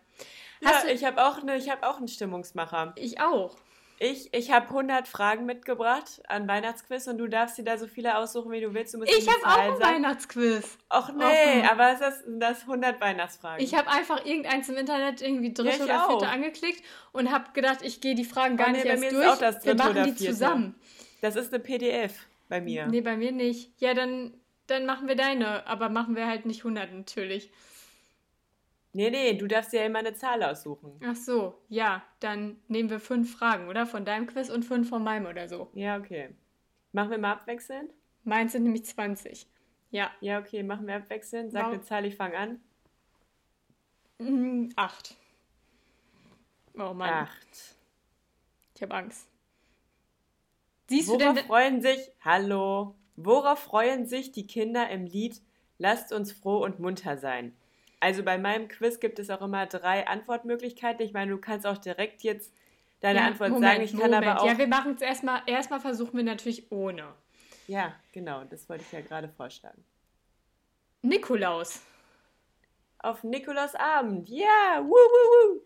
[0.61, 2.93] Ja, Hast du- ich habe auch, ne, ich hab auch einen Stimmungsmacher.
[2.97, 3.57] Ich auch.
[3.99, 8.19] Ich, ich habe 100 Fragen mitgebracht an Weihnachtsquiz und du darfst dir da so viele
[8.19, 8.95] aussuchen, wie du willst.
[8.95, 9.95] Du musst Ich habe auch ein sagen.
[9.95, 10.77] Weihnachtsquiz.
[10.93, 11.69] Och nee, offen.
[11.71, 13.65] aber es ist das 100 Weihnachtsfragen.
[13.65, 16.33] Ich habe einfach irgendeins im Internet irgendwie dritte Ja, oder vierte auch.
[16.33, 19.29] angeklickt und habe gedacht, ich gehe die Fragen gar Oh, nee, nicht erst durch.
[19.29, 20.25] auch das Wir machen die vierte.
[20.33, 20.75] zusammen.
[21.21, 22.87] das ist eine PDF bei mir.
[22.89, 23.71] Nee, bei mir nicht.
[23.81, 24.35] Ja, dann,
[24.73, 27.51] dann machen wir deine, aber machen wir halt nicht 100 natürlich.
[28.95, 31.01] Nee, nee, du darfst ja immer eine Zahl aussuchen.
[31.05, 33.87] Ach so, ja, dann nehmen wir fünf Fragen, oder?
[33.87, 35.71] Von deinem Quiz und fünf von meinem oder so.
[35.75, 36.35] Ja, okay.
[36.93, 37.91] Machen wir mal abwechselnd?
[38.25, 39.47] Meins sind nämlich 20.
[39.91, 41.53] Ja, Ja, okay, machen wir abwechselnd.
[41.53, 42.61] Sag Warum- eine Zahl, ich fange an.
[44.19, 45.17] mm, acht.
[46.75, 47.77] Oh Mann, acht.
[48.75, 49.29] ich habe Angst.
[50.89, 51.45] Siehst Worauf du denn.
[51.47, 55.41] freuen sich, hallo, worauf freuen sich die Kinder im Lied
[55.79, 57.57] Lasst uns froh und munter sein?
[57.99, 61.05] Also bei meinem Quiz gibt es auch immer drei Antwortmöglichkeiten.
[61.05, 62.53] Ich meine, du kannst auch direkt jetzt
[63.01, 63.85] deine Ja, Antwort Moment, sagen.
[63.85, 64.27] Ich kann Moment.
[64.27, 64.47] aber auch.
[64.47, 65.43] Ja, wir machen es erstmal.
[65.47, 67.15] Erstmal versuchen wir natürlich ohne.
[67.67, 69.83] Ja, genau, das wollte ich ja gerade vorschlagen.
[71.03, 71.81] Nikolaus.
[72.99, 74.29] Auf Nikolausabend.
[74.29, 75.61] Ja, wuh, wuh, wuh.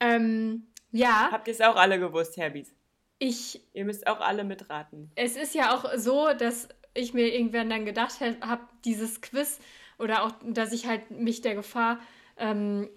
[0.00, 2.74] Ähm, ja, Habt ihr es auch alle gewusst, Herbies?
[3.18, 3.60] ich.
[3.72, 5.10] Ihr müsst auch alle mitraten.
[5.14, 9.58] Es ist ja auch so, dass ich mir irgendwann dann gedacht habe, dieses Quiz
[9.98, 12.00] oder auch, dass ich halt mich der Gefahr
[12.38, 12.88] ähm,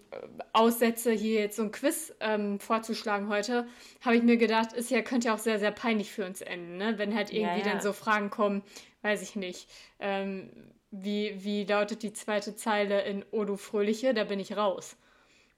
[0.53, 3.67] aussetze, hier jetzt so ein Quiz ähm, vorzuschlagen heute,
[4.01, 6.77] habe ich mir gedacht, ist ja, könnte ja auch sehr, sehr peinlich für uns enden,
[6.77, 6.97] ne?
[6.97, 7.73] Wenn halt irgendwie Ja, ja.
[7.73, 8.63] dann so Fragen kommen,
[9.01, 10.49] weiß ich nicht, ähm,
[10.89, 14.95] wie, wie lautet die zweite Zeile in O du Fröhliche, da bin ich raus.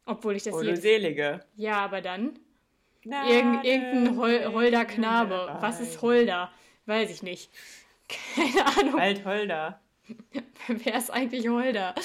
[0.06, 0.76] Obwohl ich das Oh, du.
[0.76, 1.42] Selige.
[1.56, 2.40] Ja, aber dann.
[3.04, 5.58] Irgend, irgendein Hol Holder Knabe.
[5.62, 6.02] Was ist.
[6.02, 6.52] Holder?
[6.86, 7.52] Weiß ich nicht.
[8.08, 9.00] Keine Ahnung.
[9.00, 9.80] Altholder.
[10.68, 11.96] Wer ist eigentlich Holder?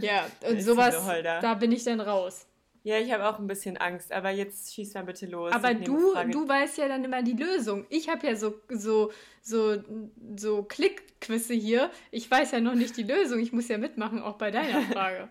[0.00, 1.40] Ja, und sowas, Holder?
[1.40, 2.46] da bin ich dann raus.
[2.84, 5.52] Ja, ich habe auch ein bisschen Angst, aber jetzt schieß mal bitte los.
[5.52, 7.84] Aber du, du weißt ja dann immer die Lösung.
[7.90, 9.82] Ich habe ja so, so, so,
[10.36, 11.90] so Klickquizze hier.
[12.10, 13.40] Ich weiß ja noch nicht die Lösung.
[13.40, 15.28] Ich muss ja mitmachen, auch bei deiner Frage.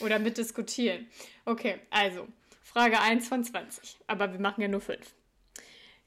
[0.00, 1.08] Oder mitdiskutieren.
[1.44, 2.28] Okay, also,
[2.62, 3.98] Frage 1 von 20.
[4.06, 4.98] Aber wir machen ja nur 5.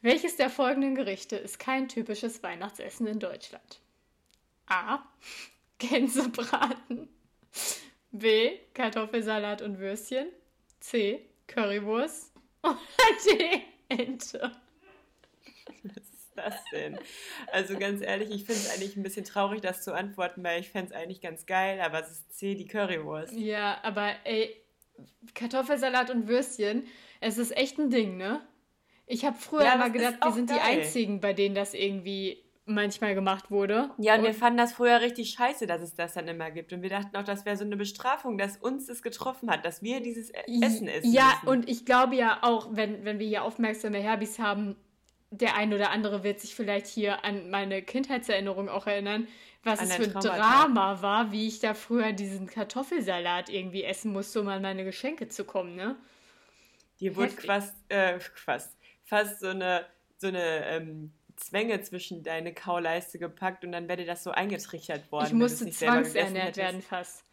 [0.03, 3.81] Welches der folgenden Gerichte ist kein typisches Weihnachtsessen in Deutschland?
[4.65, 5.03] A.
[5.77, 7.07] Gänsebraten.
[8.11, 8.57] B.
[8.73, 10.27] Kartoffelsalat und Würstchen.
[10.79, 11.29] C.
[11.45, 12.33] Currywurst.
[12.63, 12.79] Oder
[13.27, 13.61] D.
[13.89, 14.51] Ente.
[15.83, 16.97] Was ist das denn?
[17.51, 20.71] Also ganz ehrlich, ich finde es eigentlich ein bisschen traurig, das zu antworten, weil ich
[20.71, 23.33] fände es eigentlich ganz geil, aber es ist C, die Currywurst.
[23.33, 24.55] Ja, aber ey,
[25.35, 26.87] Kartoffelsalat und Würstchen,
[27.19, 28.41] es ist echt ein Ding, ne?
[29.11, 30.77] Ich habe früher Ja, immer gedacht, wir sind die geil.
[30.79, 33.89] Einzigen, bei denen das irgendwie manchmal gemacht wurde.
[33.97, 36.71] Ja, und wir fanden das früher richtig scheiße, dass es das dann immer gibt.
[36.73, 39.81] Und wir dachten auch, das wäre so eine Bestrafung, dass uns das getroffen hat, dass
[39.83, 41.47] wir dieses E- Essen essen Ja, müssen.
[41.47, 44.75] und ich glaube ja auch, wenn, wenn wir hier aufmerksame Herbis haben,
[45.29, 49.27] der ein oder andere wird sich vielleicht hier an meine Kindheitserinnerung auch erinnern,
[49.63, 50.13] was An es für ein.
[50.13, 55.27] Drama war, wie ich da früher diesen Kartoffelsalat irgendwie essen musste, um an meine Geschenke
[55.29, 55.95] zu kommen, ne?
[56.99, 57.45] Dir wurde heftig.
[57.45, 58.77] fast, äh, fast,
[59.11, 59.85] fast so eine,
[60.17, 65.11] so eine ähm, Zwänge zwischen deine Kauleiste gepackt und dann wäre dir das so eingetrichtert
[65.11, 65.27] worden.
[65.27, 67.25] Ich musste zwangsernährt werden fast.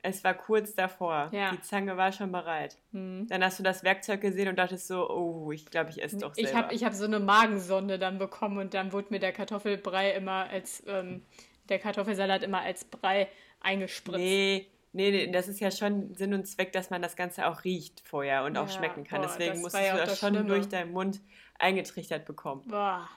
[0.00, 1.28] Es war kurz davor.
[1.32, 1.50] Ja.
[1.50, 2.78] Die Zange war schon bereit.
[2.92, 3.26] Hm.
[3.28, 6.34] Dann hast du das Werkzeug gesehen und dachtest so, oh, ich glaube, ich esse doch
[6.34, 6.48] selber.
[6.48, 10.12] Ich habe ich hab so eine Magensonde dann bekommen und dann wurde mir der Kartoffelbrei
[10.12, 11.22] immer als, ähm,
[11.68, 13.28] der Kartoffelsalat immer als Brei
[13.60, 14.18] eingespritzt.
[14.18, 17.62] nee, nee, nee, das ist ja schon Sinn und Zweck, dass man das Ganze auch
[17.64, 19.20] riecht vorher und auch Ja, schmecken kann.
[19.22, 20.48] boah, Deswegen ja du auch das schon Schlimme.
[20.48, 21.20] durch deinen Mund
[21.58, 22.62] eingetrichtert bekommen.
[22.66, 23.08] Boah.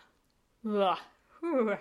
[0.62, 0.98] Boah.
[1.40, 1.76] Puh.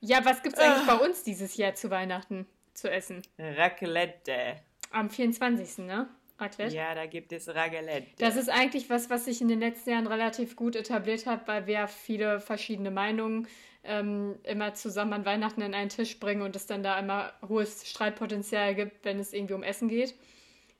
[0.00, 0.96] Ja, was gibt's eigentlich Ah.
[0.96, 3.22] bei uns dieses Jahr zu Weihnachten zu essen?
[3.38, 4.56] Raclette.
[4.92, 5.78] Am 24.
[5.86, 6.08] ne?
[6.38, 6.74] Raclette?
[6.76, 8.06] Ja, da gibt es Raclette.
[8.18, 11.66] Das ist eigentlich was, was sich in den letzten Jahren relativ gut etabliert hat, weil
[11.66, 13.48] wir ja viele verschiedene Meinungen
[13.84, 17.88] ähm, immer zusammen an Weihnachten an einen Tisch bringen und es dann da immer hohes
[17.88, 20.14] Streitpotenzial gibt, wenn es irgendwie um Essen geht.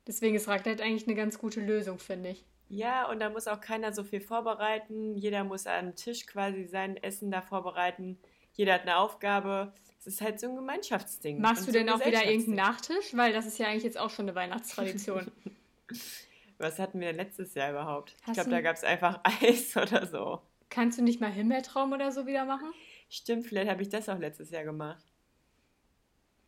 [0.07, 2.45] Deswegen ist Raclette eigentlich eine ganz gute Lösung, finde ich.
[2.71, 5.17] Ja, und da muss auch keiner so viel vorbereiten.
[5.17, 8.19] Jeder muss am Tisch quasi sein Essen da vorbereiten.
[8.53, 9.73] Jeder hat eine Aufgabe.
[9.99, 11.41] Es ist halt so ein Gemeinschaftsding.
[11.41, 12.57] Machst du so denn auch wieder irgendeinen.
[12.57, 13.17] Nachtisch?
[13.17, 15.31] Weil das ist ja eigentlich jetzt auch schon eine Weihnachtstradition.
[16.59, 18.15] Was hatten wir letztes Jahr überhaupt?
[18.21, 20.41] ich Hast glaube, du- da gab es einfach Eis oder so.
[20.71, 22.73] Kannst du nicht mal Himbeertraum oder so wieder machen?
[23.09, 25.05] Stimmt, vielleicht habe ich das auch letztes Jahr gemacht.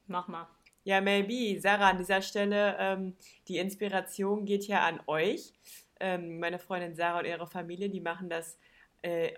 [0.06, 0.48] Mach mal.
[0.84, 1.60] Ja, maybe.
[1.60, 3.16] Sarah, an dieser Stelle, ähm,
[3.48, 5.52] die Inspiration geht ja an euch.
[6.00, 8.58] Ähm, meine Freundin Sarah und ihre Familie, die machen das
[9.02, 9.32] äh,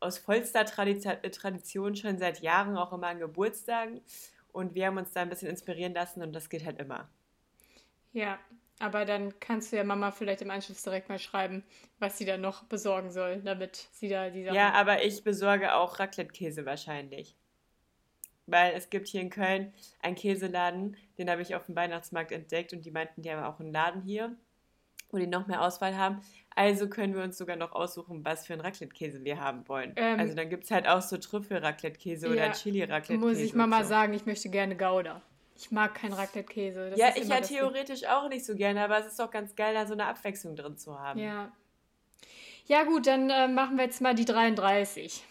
[0.00, 4.00] aus vollster Tradition, Tradition schon seit Jahren, auch immer an Geburtstagen.
[4.52, 7.08] Und wir haben uns da ein bisschen inspirieren lassen und das geht halt immer.
[8.12, 8.38] Ja,
[8.80, 11.64] aber dann kannst du ja Mama vielleicht im Anschluss direkt mal schreiben,
[11.98, 14.56] was sie dann noch besorgen soll, damit sie da die Sachen.
[14.56, 17.36] Ja, aber ich besorge auch Raclette-Käse wahrscheinlich.
[18.46, 22.72] Weil es gibt hier in Köln einen Käseladen, den habe ich auf dem Weihnachtsmarkt entdeckt
[22.72, 24.34] und die meinten, die haben auch einen Laden hier,
[25.10, 26.22] wo die noch mehr Auswahl haben.
[26.54, 29.92] Also können wir uns sogar noch aussuchen, was für einen Raclette-Käse wir haben wollen.
[29.96, 33.18] Ähm, also dann gibt es halt auch so Trüffel-Raclette-Käse oder Ja, Chili-Raclette-Käse.
[33.18, 33.90] Muss ich Mama so.
[33.90, 35.22] sagen, ich möchte gerne Gouda.
[35.58, 36.92] Ich mag keinen Raclette-Käse.
[36.94, 37.48] Ja, ist ich ja Ding.
[37.48, 40.54] theoretisch auch nicht so gerne, aber es ist doch ganz geil, da so eine Abwechslung
[40.54, 41.18] drin zu haben.
[41.18, 41.52] Ja.
[42.66, 45.24] Ja, gut, dann äh, machen wir jetzt mal die 33.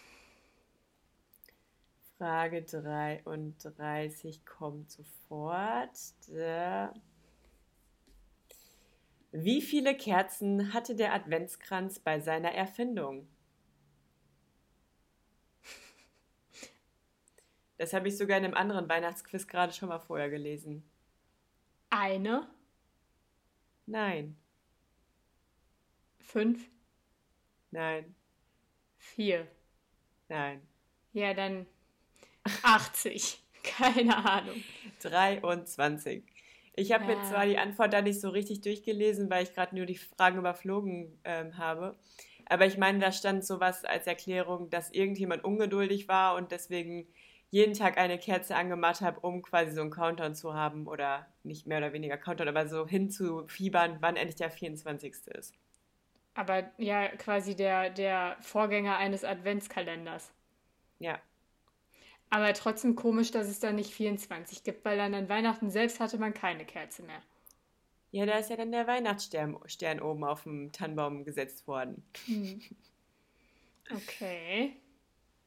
[2.18, 5.96] Frage 33 kommt sofort.
[6.28, 6.94] Da.
[9.32, 13.30] Wie viele Kerzen hatte der Adventskranz bei seiner Erfindung?
[17.78, 20.84] Das habe ich sogar in einem anderen Weihnachtsquiz gerade schon mal vorher gelesen.
[21.90, 22.48] Eine?
[23.86, 24.36] Nein.
[26.20, 26.68] Fünf?
[27.72, 28.16] Nein.
[28.98, 29.48] Vier?
[30.28, 30.62] Nein.
[31.13, 31.66] Ja, dann
[32.63, 33.44] 80.
[33.63, 34.63] Keine Ahnung.
[35.02, 36.24] 23.
[36.76, 39.86] Ich habe mir zwar die Antwort da nicht so richtig durchgelesen, weil ich gerade nur
[39.86, 41.98] die Fragen überflogen ähm, habe.
[42.46, 47.08] Aber ich meine, da stand sowas als Erklärung, dass irgendjemand ungeduldig war und deswegen
[47.50, 51.66] jeden Tag eine Kerze angemacht habe, um quasi so einen Countdown zu haben oder nicht
[51.66, 55.14] mehr oder weniger Countdown, aber so hinzufiebern, wann endlich der 24.
[55.28, 55.54] ist.
[56.34, 60.32] Aber ja, quasi der, der Vorgänger eines Adventskalenders.
[61.00, 61.20] Ja.
[62.30, 66.18] Aber trotzdem komisch, dass es da nicht 24 gibt, weil dann an Weihnachten selbst hatte
[66.18, 67.22] man keine Kerze mehr.
[68.12, 72.04] Ja, da ist ja dann der Weihnachtsstern Stern oben auf dem Tannenbaum gesetzt worden.
[72.26, 72.62] Hm.
[73.96, 74.76] Okay.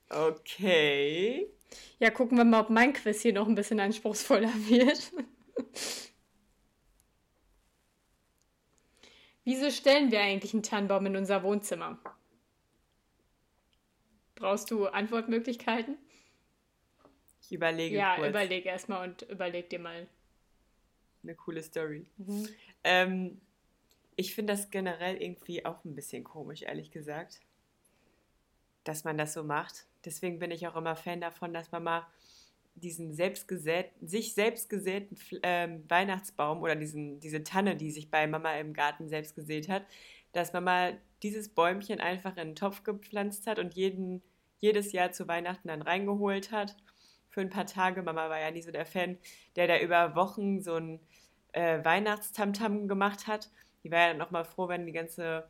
[0.09, 1.51] Okay.
[1.99, 5.13] Ja, gucken wir mal, ob mein Quiz hier noch ein bisschen anspruchsvoller wird.
[9.45, 11.99] Wieso stellen wir eigentlich einen Tannenbaum in unser Wohnzimmer?
[14.35, 15.99] Brauchst du Antwortmöglichkeiten?
[17.43, 18.29] Ich überlege Ja, kurz.
[18.29, 20.07] überleg erstmal und überleg dir mal.
[21.23, 22.07] Eine coole Story.
[22.17, 22.49] Mhm.
[22.85, 23.41] Ähm,
[24.17, 27.41] ich finde das generell irgendwie auch ein bisschen komisch, ehrlich gesagt,
[28.85, 29.87] dass man das so macht.
[30.05, 32.07] Deswegen bin ich auch immer Fan davon, dass man mal
[32.75, 38.55] diesen selbstgesäten, sich selbst gesäten ähm, Weihnachtsbaum oder diesen, diese Tanne, die sich bei Mama
[38.55, 39.85] im Garten selbst gesät hat,
[40.33, 44.23] dass man mal dieses Bäumchen einfach in einen Topf gepflanzt hat und jeden,
[44.59, 46.77] jedes Jahr zu Weihnachten dann reingeholt hat.
[47.29, 48.03] Für ein paar Tage.
[48.03, 49.19] Mama war ja nie so der Fan,
[49.57, 51.01] der da über Wochen so ein
[51.53, 53.51] äh, Weihnachtstamtam gemacht hat.
[53.85, 55.49] Die war ja dann nochmal froh, wenn die ganze,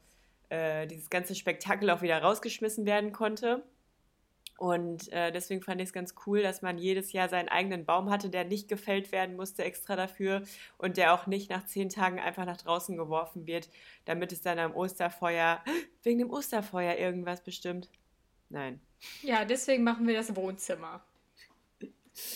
[0.51, 3.65] äh, dieses ganze Spektakel auch wieder rausgeschmissen werden konnte.
[4.61, 8.11] Und äh, deswegen fand ich es ganz cool, dass man jedes Jahr seinen eigenen Baum
[8.11, 10.42] hatte, der nicht gefällt werden musste extra dafür
[10.77, 13.70] und der auch nicht nach zehn Tagen einfach nach draußen geworfen wird,
[14.05, 15.64] damit es dann am Osterfeuer,
[16.03, 17.88] wegen dem Osterfeuer irgendwas bestimmt.
[18.51, 18.83] Nein.
[19.23, 21.03] Ja, deswegen machen wir das Wohnzimmer.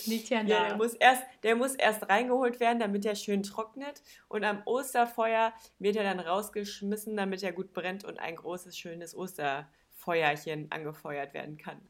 [0.06, 0.48] Liegt ja nah.
[0.48, 4.00] Ja, der muss, erst, der muss erst reingeholt werden, damit er schön trocknet.
[4.28, 9.14] Und am Osterfeuer wird er dann rausgeschmissen, damit er gut brennt und ein großes, schönes
[9.14, 11.82] Osterfeuerchen angefeuert werden kann.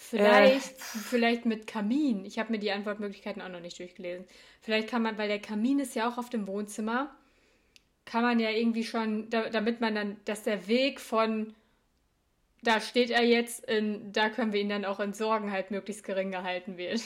[0.00, 0.98] Vielleicht, äh.
[0.98, 2.24] vielleicht mit Kamin.
[2.24, 4.26] Ich habe mir die Antwortmöglichkeiten auch noch nicht durchgelesen.
[4.60, 7.14] Vielleicht kann man, weil der Kamin ist ja auch auf dem Wohnzimmer,
[8.04, 11.54] kann man ja irgendwie schon, damit man dann, dass der Weg von
[12.62, 16.30] da steht er jetzt, in, da können wir ihn dann auch entsorgen, halt möglichst gering
[16.30, 17.02] gehalten wird.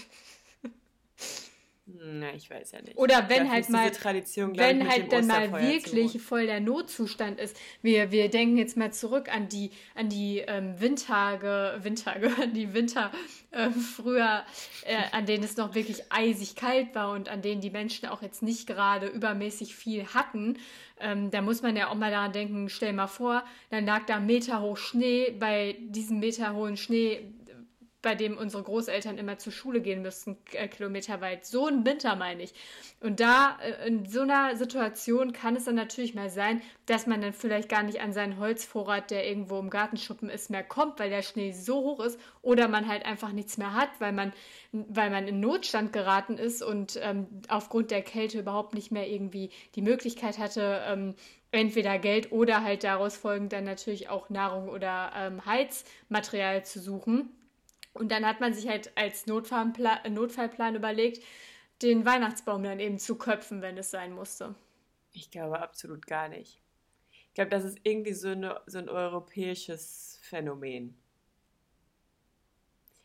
[2.01, 2.97] Na, ich weiß ja nicht.
[2.97, 7.57] Oder wenn halt mal, wenn halt dann mal wirklich voll der Notzustand ist.
[7.83, 12.73] Wir, wir denken jetzt mal zurück an die, an die ähm, Windtage, Windtage, an die
[12.75, 13.11] Winter
[13.51, 14.45] äh, früher,
[14.85, 18.23] äh, an denen es noch wirklich eisig kalt war und an denen die Menschen auch
[18.23, 20.59] jetzt nicht gerade übermäßig viel hatten.
[21.01, 24.21] Ähm, da muss man ja auch mal daran denken, stell mal vor, dann lag da
[24.21, 25.35] Meter hoch Schnee.
[25.39, 27.33] Bei diesem Meter hohen Schnee
[28.03, 31.47] bei dem unsere Großeltern immer zur Schule gehen müssten, äh, kilometerweit.
[31.47, 32.53] So ein Winter meine ich.
[33.01, 37.23] Und da, äh, in so einer Situation kann es dann natürlich mal sein, dass man
[37.23, 41.11] dann vielleicht gar nicht an seinen Holzvorrat, der irgendwo im Gartenschuppen ist, mehr kommt, weil
[41.11, 42.19] der Schnee so hoch ist.
[42.43, 44.33] Oder man halt einfach nichts mehr hat, weil man,
[44.73, 49.51] weil man in Notstand geraten ist und ähm, aufgrund der Kälte überhaupt nicht mehr irgendwie
[49.77, 51.15] die Möglichkeit hatte, ähm,
[51.53, 57.31] entweder Geld oder halt daraus folgend dann natürlich auch Nahrung oder ähm, Heizmaterial zu suchen.
[57.95, 61.23] Und dann hat man sich halt als Notfallplan, Notfallplan überlegt,
[61.83, 64.55] den Weihnachtsbaum dann eben zu köpfen, wenn es sein musste.
[65.13, 66.61] Ich glaube absolut gar nicht.
[67.29, 70.95] Ich glaube, das ist irgendwie so, eine, so ein europäisches Phänomen.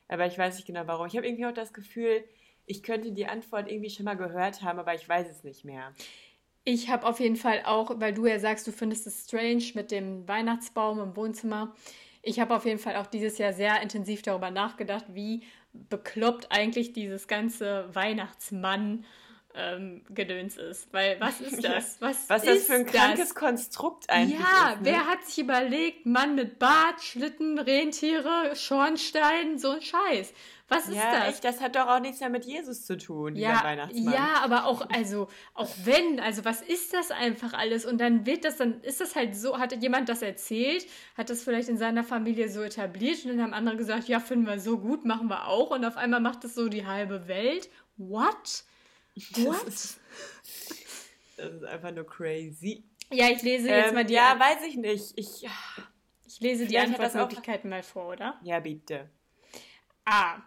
[0.08, 1.08] Aber ich weiß nicht genau warum.
[1.08, 2.24] Ich habe irgendwie auch das Gefühl,
[2.66, 5.94] ich könnte die Antwort irgendwie schon mal gehört haben, aber ich weiß es nicht mehr.
[6.64, 9.92] Ich habe auf jeden Fall auch, weil du ja sagst, du findest es strange mit
[9.92, 11.74] dem Weihnachtsbaum im Wohnzimmer
[12.28, 16.92] ich habe auf jeden Fall auch dieses Jahr sehr intensiv darüber nachgedacht, wie bekloppt eigentlich
[16.92, 19.06] dieses ganze Weihnachtsmann
[19.58, 20.92] ähm, Gedöns ist.
[20.94, 21.98] Weil was ist das?
[22.00, 23.36] Was, was ist das für ein krankes das?
[23.36, 24.82] Konstrukt eigentlich ja, ist?
[24.82, 24.86] Ne?
[24.86, 30.34] wer hat sich überlegt, Mann mit Bart, Schlitten, Rentiere, Schornstein, so ein Scheiß.
[30.70, 31.36] Was ist ja, das?
[31.36, 34.14] Echt, das hat doch auch nichts mehr mit Jesus zu tun, ja, dieser Weihnachtsmann.
[34.14, 37.86] Ja, aber auch, also, auch wenn, also was ist das einfach alles?
[37.86, 40.86] Und dann wird das, dann ist das halt so, hat jemand das erzählt,
[41.18, 44.46] hat das vielleicht in seiner Familie so etabliert und dann haben andere gesagt, ja, finden
[44.46, 45.72] wir so gut, machen wir auch.
[45.72, 47.70] Und auf einmal macht das so die halbe Welt.
[47.96, 48.66] What?
[49.46, 49.66] What?
[51.38, 52.84] Das ist einfach nur crazy.
[53.12, 55.14] Ja, ich lese jetzt Ähm, mal die, ja, weiß ich nicht.
[55.18, 55.46] Ich,
[56.26, 58.40] ich lese die das Antwortmöglichkeiten mal vor, oder?
[58.44, 59.10] ja, bitte.
[60.06, 60.42] A.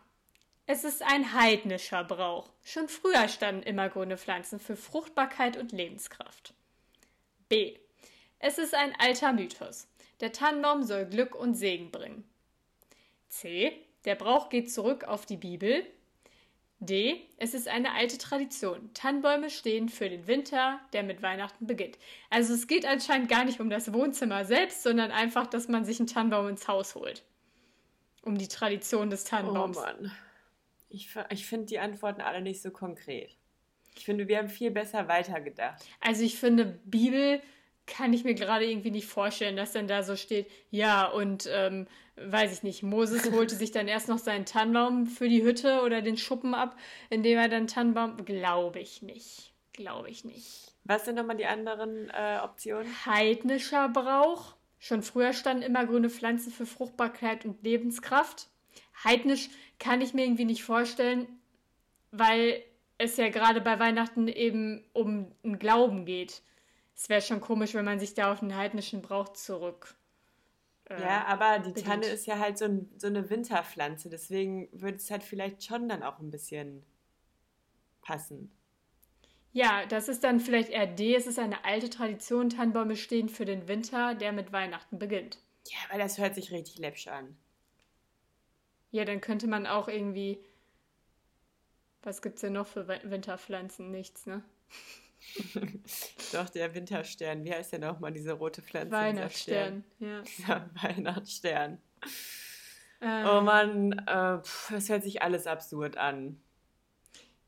[0.66, 2.52] Es ist ein heidnischer Brauch.
[2.62, 6.54] Schon früher standen immergrüne Pflanzen für Fruchtbarkeit und Lebenskraft.
[7.48, 7.76] B.
[8.38, 9.88] Es ist ein alter Mythos.
[10.20, 12.24] Der Tannenbaum soll Glück und Segen bringen.
[13.28, 13.72] C.
[14.04, 15.86] Der Brauch geht zurück auf die Bibel.
[16.80, 17.20] D.
[17.36, 18.90] Es ist eine alte Tradition.
[18.94, 21.98] Tannenbäume stehen für den Winter, der mit Weihnachten beginnt.
[22.30, 26.00] Also es geht anscheinend gar nicht um das Wohnzimmer selbst, sondern einfach, dass man sich
[26.00, 27.22] einen Tannenbaum ins Haus holt.
[28.22, 29.76] Um die Tradition des Oh Tannenbaums.
[29.76, 30.12] Mann.
[30.88, 33.36] Ich, ich finde die Antworten alle nicht so konkret.
[33.94, 35.84] Ich finde, wir haben viel besser weitergedacht.
[36.00, 37.42] Also ich finde, Bibel
[37.90, 41.86] kann ich mir gerade irgendwie nicht vorstellen, dass dann da so steht, ja, und ähm,
[42.16, 46.00] weiß ich nicht, Moses holte sich dann erst noch seinen Tannenbaum für die Hütte oder
[46.00, 46.76] den Schuppen ab,
[47.10, 48.24] indem er dann Tannenbaum.
[48.24, 49.52] Glaube ich nicht.
[49.72, 50.72] Glaube ich nicht.
[50.84, 52.90] Was sind nochmal die anderen äh, Optionen?
[53.06, 54.54] Heidnischer Brauch.
[54.78, 58.48] Schon früher standen immer grüne Pflanzen für Fruchtbarkeit und Lebenskraft.
[59.04, 61.28] Heidnisch kann ich mir irgendwie nicht vorstellen,
[62.10, 62.62] weil
[62.98, 66.42] es ja gerade bei Weihnachten eben um einen Glauben geht.
[67.00, 69.96] Es wäre schon komisch, wenn man sich da auf einen heidnischen Brauch zurück.
[70.90, 71.74] äh, Ja, aber die bedient.
[71.74, 75.88] Tanne ist ja halt so, ein, so eine Winterpflanze, deswegen würde es halt vielleicht schon
[75.88, 76.84] dann auch ein bisschen
[78.02, 78.50] passen.
[79.52, 81.14] Ja, das ist dann vielleicht eher D.
[81.14, 82.50] Es ist eine alte Tradition.
[82.50, 85.38] Tannenbäume stehen für den Winter, der mit Weihnachten beginnt.
[85.64, 87.38] Ja, weil das hört sich richtig läppsch an.
[88.92, 90.38] Ja, dann könnte man auch irgendwie.
[92.02, 93.90] Was gibt's denn noch für Winterpflanzen?
[93.90, 94.44] Nichts, ne?
[96.32, 98.92] Doch, der Winterstern, wie heißt der nochmal, diese rote Pflanze?
[98.92, 100.22] Weihnachtsstern, ja.
[100.38, 101.78] Dieser, Weihnachtsstern.
[103.00, 106.40] Ähm, Oh Mann, äh, pf, das hört sich alles absurd an.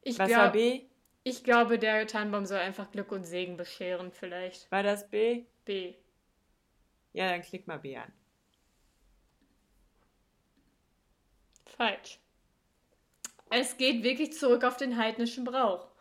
[0.03, 0.83] ich, Was war glaub, B?
[1.25, 4.71] ich glaube, der Tannenbaum soll einfach Glück und Segen bescheren, vielleicht.
[4.71, 5.45] War das B?
[5.65, 5.95] B.
[7.13, 8.13] Ja, dann klick mal B an.
[11.67, 12.19] Falsch.
[13.51, 15.92] Es geht wirklich zurück auf den heidnischen Brauch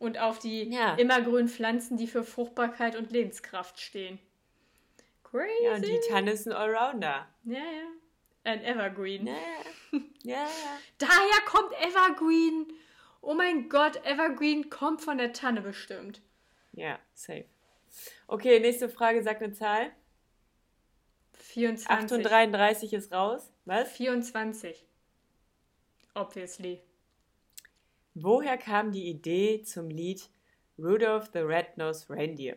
[0.00, 0.94] und auf die Ja.
[0.96, 4.18] immergrünen Pflanzen, die für Fruchtbarkeit und Lebenskraft stehen.
[5.22, 5.64] Crazy.
[5.64, 7.28] Ja, und die Tanne ist ein Allrounder.
[7.44, 7.86] ja, ja.
[8.42, 9.26] Ein Evergreen.
[9.26, 9.34] Ja,
[10.22, 10.48] ja, ja.
[10.96, 12.72] Daher kommt Evergreen.
[13.20, 16.22] Oh mein Gott, Evergreen kommt von der Tanne bestimmt.
[16.72, 17.44] Ja, safe.
[18.26, 19.92] Okay, nächste Frage, sag eine Zahl.
[21.34, 21.90] 24.
[21.90, 23.52] 8 und 33 ist raus.
[23.66, 23.92] Was?
[23.92, 24.86] 24.
[26.14, 26.80] Obviously.
[28.14, 30.28] Woher kam die Idee zum Lied
[30.78, 32.56] Rudolph the Red-Nosed Reindeer?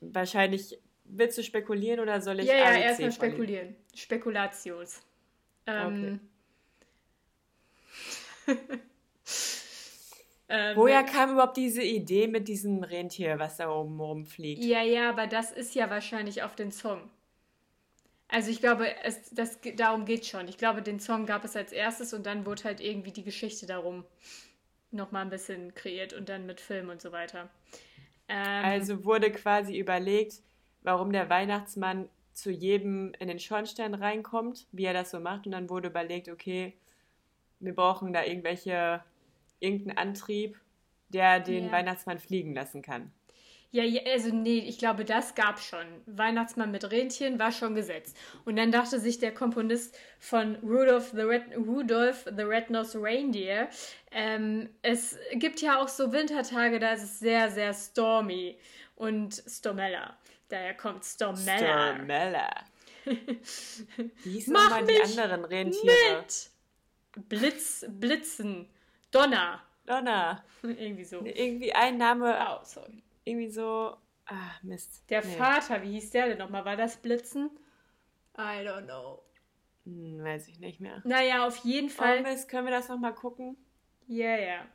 [0.00, 3.76] Wahrscheinlich willst du spekulieren oder soll ich Ja, ja, erstmal spekulieren.
[3.94, 5.02] Spekulatius.
[5.66, 6.20] Ähm,
[10.48, 14.64] ähm, Woher kam überhaupt diese Idee mit diesem Rentier, was da oben rumfliegt?
[14.64, 17.10] Ja, ja, aber das ist ja wahrscheinlich auf den Song.
[18.30, 20.48] Also ich glaube, es, das, darum geht schon.
[20.48, 23.66] Ich glaube, den Song gab es als erstes und dann wurde halt irgendwie die Geschichte
[23.66, 24.04] darum
[24.92, 27.50] nochmal ein bisschen kreiert und dann mit Film und so weiter.
[28.28, 30.42] Ähm, Also wurde quasi überlegt,
[30.82, 35.46] warum der Weihnachtsmann zu jedem in den Schornstein reinkommt, wie er das so macht.
[35.46, 36.74] Und dann wurde überlegt, okay,
[37.60, 39.04] wir brauchen da irgendwelche,
[39.60, 40.60] irgendeinen Antrieb,
[41.08, 41.72] der den Ja.
[41.72, 43.12] Weihnachtsmann fliegen lassen kann.
[43.72, 45.86] Ja, ja, also nee, ich glaube, das gab schon.
[46.06, 48.16] Weihnachtsmann mit Rentieren war schon gesetzt.
[48.44, 53.68] Und dann dachte sich der Komponist von Rudolph the, Red, Rudolph the Red-Nosed Reindeer,
[54.10, 58.58] ähm, es gibt ja auch so Wintertage, da ist es sehr, sehr stormy
[58.96, 60.18] und Stormella.
[60.48, 61.94] Daher kommt Stormella.
[61.94, 62.50] Stormella.
[64.24, 66.24] Wie Mach die anderen Rentiere?
[67.16, 68.68] Mit Blitz, Blitzen,
[69.12, 69.62] Donner.
[69.86, 70.44] Donner.
[70.62, 71.24] Irgendwie so.
[71.24, 73.02] Irgendwie ein Name, Oh, sorry.
[73.24, 73.96] Irgendwie so.
[74.26, 75.04] Ah, Mist.
[75.10, 75.32] Der Nee.
[75.36, 76.64] Vater, wie hieß der denn nochmal?
[76.64, 77.50] War das Blitzen?
[78.38, 79.22] I don't know.
[79.84, 81.02] Hm, weiß ich nicht mehr.
[81.04, 82.22] Naja, auf jeden Oh, Fall.
[82.22, 83.56] Mist, können wir das nochmal gucken?
[84.06, 84.66] Ja, ja.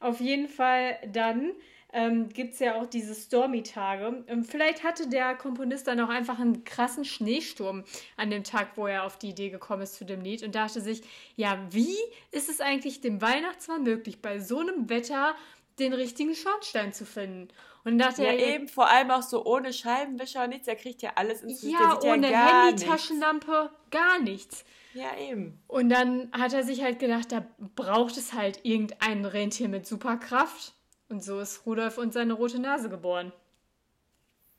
[0.00, 1.52] Auf jeden Fall dann
[1.92, 4.24] ähm, gibt es ja auch diese Stormy-Tage.
[4.26, 7.84] Ähm, vielleicht hatte der Komponist dann auch einfach einen krassen Schneesturm
[8.16, 10.80] an dem Tag, wo er auf die Idee gekommen ist zu dem Lied und dachte
[10.80, 11.02] sich,
[11.36, 11.96] ja, wie
[12.30, 15.34] ist es eigentlich dem Weihnachtsmann möglich, bei so einem Wetter
[15.78, 17.48] den richtigen Schornstein zu finden?
[17.84, 20.68] Und dann dachte Ja, er, eben, vor allem auch so ohne Scheibenwischer und nichts.
[20.68, 21.78] Er kriegt ja alles ins Gesicht.
[21.80, 24.64] ja, ohne ja gar Handy-Taschenlampe, gar nichts.
[24.94, 25.62] Ja, eben.
[25.68, 30.74] Und dann hat er sich halt gedacht, da braucht es halt irgendein Rentier mit Superkraft.
[31.08, 33.32] Und so ist Rudolf und seine rote Nase geboren.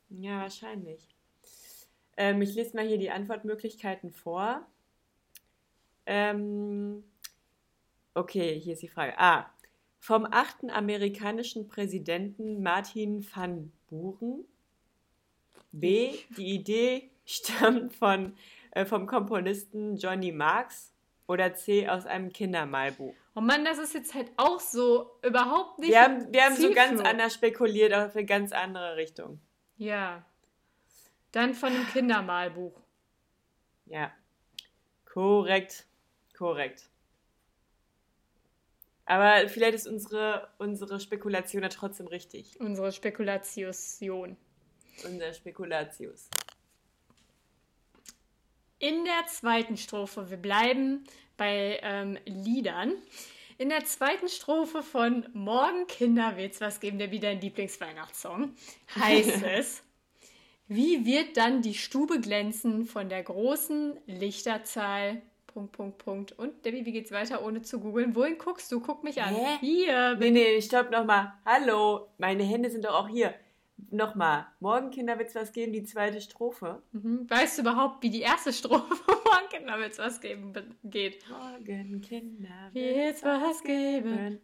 [0.09, 1.07] Ja, wahrscheinlich.
[2.17, 4.65] Ähm, ich lese mal hier die Antwortmöglichkeiten vor.
[6.05, 7.03] Ähm,
[8.15, 9.17] okay, hier ist die Frage.
[9.20, 9.51] A.
[9.99, 14.45] vom achten amerikanischen Präsidenten Martin van Buren.
[15.71, 16.13] B.
[16.37, 18.35] Die Idee stammt von,
[18.71, 20.93] äh, vom Komponisten Johnny Marks.
[21.27, 21.87] Oder C.
[21.87, 23.13] Aus einem Kindermalbuch.
[23.35, 25.91] Oh Mann, das ist jetzt halt auch so überhaupt nicht.
[25.91, 29.39] Wir haben, wir haben so ganz anders spekuliert, auf eine ganz andere Richtung.
[29.77, 30.25] Ja.
[31.31, 32.73] Dann von dem Kindermalbuch.
[33.85, 34.11] Ja.
[35.05, 35.85] Korrekt.
[36.35, 36.89] Korrekt.
[39.10, 42.60] Aber vielleicht ist unsere, unsere Spekulation ja trotzdem richtig.
[42.60, 44.38] Unsere Spekulation.
[45.03, 46.30] Unser Spekulatius.
[48.78, 51.05] In der zweiten Strophe, wir bleiben
[51.38, 52.93] bei ähm, Liedern.
[53.57, 58.55] In der zweiten Strophe von Morgen Kinder wird's was geben, der wieder ein Lieblingsweihnachtssong,
[58.95, 59.82] heißt es,
[60.68, 65.24] wie wird dann die Stube glänzen von der großen Lichterzahl?
[65.53, 66.31] Punkt, Punkt, Punkt.
[66.33, 68.15] Und Debbie, wie geht's weiter, ohne zu googeln?
[68.15, 68.79] Wohin guckst du?
[68.79, 69.33] Guck mich an.
[69.33, 69.57] Hä?
[69.59, 70.15] Hier.
[70.15, 71.33] Nee, nee, stopp nochmal.
[71.45, 73.33] Hallo, meine Hände sind doch auch hier.
[73.91, 74.45] Nochmal.
[74.59, 76.83] Morgen, Kinder, wird's was geben, die zweite Strophe.
[76.91, 77.27] Mhm.
[77.29, 81.23] Weißt du überhaupt, wie die erste Strophe Morgen Kinder wird's was geben be- geht?
[81.29, 84.39] Morgen, Kinder, Wird's was geben?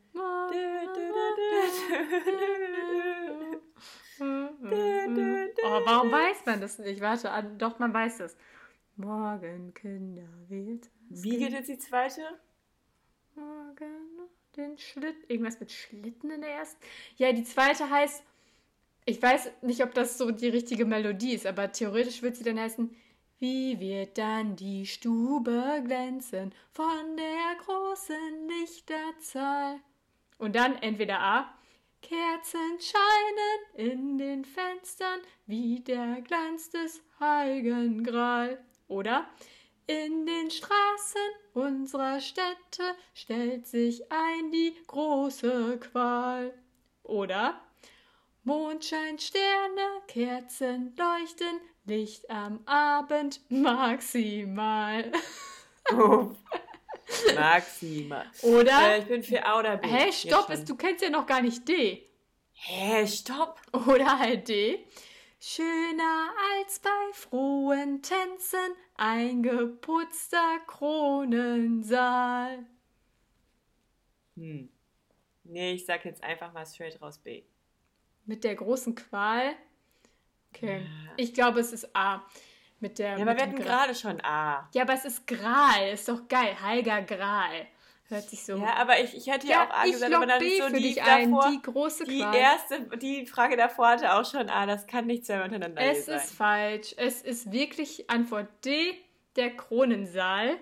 [5.67, 7.01] Oh, warum weiß man das nicht?
[7.01, 8.37] Warte, ah, doch, man weiß es.
[8.97, 10.23] Morgen, Kinder,
[11.11, 12.21] es Wie geht jetzt die zweite?
[13.35, 15.29] Morgen den Schlitt.
[15.29, 16.79] Irgendwas mit Schlitten in der ersten.
[17.17, 18.23] Ja, die zweite heißt.
[19.05, 22.59] Ich weiß nicht, ob das so die richtige Melodie ist, aber theoretisch wird sie dann
[22.59, 22.95] heißen.
[23.37, 29.81] Wie wird dann die Stube glänzen von der großen Lichterzahl?
[30.37, 31.53] Und dann entweder A.
[32.01, 38.63] Kerzen scheinen in den Fenstern wie der Glanz des Heiligen Gral.
[38.88, 39.27] Oder
[39.88, 41.21] in den Straßen
[41.53, 46.53] unserer Städte stellt sich ein die große Qual.
[47.03, 47.61] Oder
[48.43, 55.11] Mondschein, Sterne, Kerzen leuchten, Licht am Abend maximal.
[55.91, 56.36] Uff.
[57.36, 58.25] Maximal.
[58.41, 59.88] Oder Äh, ich bin für A oder B.
[59.88, 62.07] Hä, stopp, es- du kennst ja noch gar nicht D.
[62.53, 63.59] Hä, stopp.
[63.88, 64.86] Oder halt D.
[65.47, 68.57] Schöner als bei frohen Tänzen
[68.95, 72.65] ein geputzter Kronensaal.
[74.35, 74.69] Hm.
[75.43, 77.43] Nee, ich sag jetzt einfach mal straight raus B.
[78.25, 79.53] Mit der großen Qual.
[80.51, 80.79] Okay.
[80.79, 81.13] Ja.
[81.17, 82.25] Ich glaube, es ist A.
[82.79, 83.15] Mit der.
[83.15, 84.67] Ja, aber wir hatten gerade schon A.
[84.73, 85.91] Ja, aber es ist Gral.
[85.93, 86.59] Ist doch geil.
[86.59, 87.67] Heiliger Gral.
[88.07, 88.57] Hört sich so.
[88.57, 90.77] Ja, aber ich, ich hätte ja, auch A gesagt, aber dann B ist so für
[90.77, 91.31] die dich ein.
[91.31, 92.35] davor, Die große die Qual.
[92.35, 94.67] erste, die Frage davor hatte auch schon A.
[94.67, 96.17] Das kann nicht zweimal hintereinander Es sein.
[96.17, 96.93] ist falsch.
[96.97, 98.93] Es ist wirklich Antwort D,
[99.35, 100.57] der Kronensaal.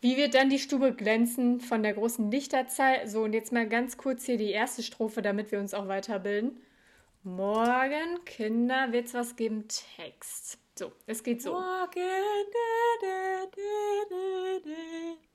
[0.00, 3.08] Wie wird dann die Stube glänzen von der großen Lichterzahl?
[3.08, 6.62] So, und jetzt mal ganz kurz hier die erste Strophe, damit wir uns auch weiterbilden.
[7.24, 9.66] Morgen, Kinder, wird's was geben?
[9.96, 10.58] Text.
[10.78, 11.50] So, es geht so.
[11.50, 11.64] Morgen,
[11.96, 15.27] da, da, da, da, da.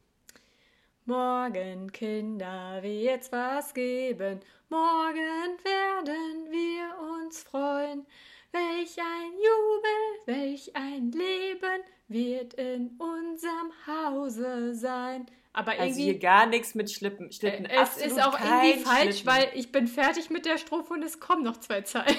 [1.06, 4.40] Morgen, Kinder, wird's was geben.
[4.70, 8.06] Morgen werden wir uns freuen.
[8.54, 15.26] Welch ein Jubel, welch ein Leben wird in unserem Hause sein.
[15.52, 16.20] Aber Also hier irgendwie.
[16.20, 17.34] gar nichts mit Schlitten.
[17.34, 17.66] Schlitten.
[17.66, 19.26] äh, es ist auch irgendwie falsch, Schlitten.
[19.26, 22.18] weil ich bin fertig mit der Strophe und es kommen noch zwei Zeilen.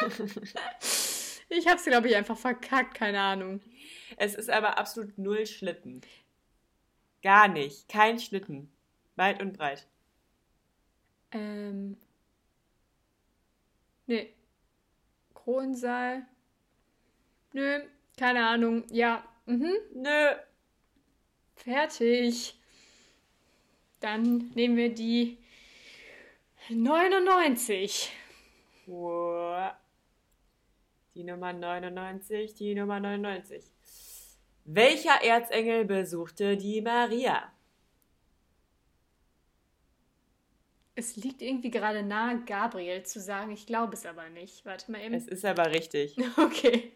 [1.50, 3.60] ich hab's, glaube ich, einfach verkackt, keine Ahnung.
[4.16, 6.00] Es ist aber absolut null Schlitten.
[7.22, 7.88] Gar nicht.
[7.88, 8.70] Kein Schlitten.
[9.16, 9.86] Weit und breit.
[11.30, 11.96] Ähm.
[14.06, 14.34] Nee.
[15.34, 16.26] Kronsaal.
[17.52, 17.80] Nö,
[18.16, 18.84] keine Ahnung.
[18.90, 20.34] Ja, mhm, Nö.
[21.56, 22.58] fertig.
[24.00, 25.38] Dann nehmen wir die
[26.70, 28.10] 99.
[28.86, 29.78] Uah.
[31.14, 33.71] Die Nummer 99, die Nummer 99.
[34.64, 37.50] Welcher Erzengel besuchte die Maria?
[40.94, 43.50] Es liegt irgendwie gerade nahe, Gabriel zu sagen.
[43.52, 44.64] Ich glaube es aber nicht.
[44.66, 45.14] Warte mal eben.
[45.14, 46.16] Es ist aber richtig.
[46.36, 46.92] Okay.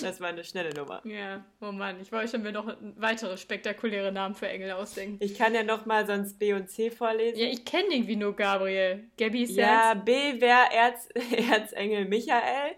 [0.00, 1.02] Das war eine schnelle Nummer.
[1.04, 5.22] Ja, oh Mann, ich wollte mir noch weitere spektakuläre Namen für Engel ausdenken.
[5.22, 7.38] Ich kann ja noch mal sonst B und C vorlesen.
[7.38, 9.04] Ja, ich kenne irgendwie nur Gabriel.
[9.18, 10.06] Gabby ist Ja, jetzt.
[10.06, 11.08] B wäre Erz,
[11.50, 12.76] Erzengel Michael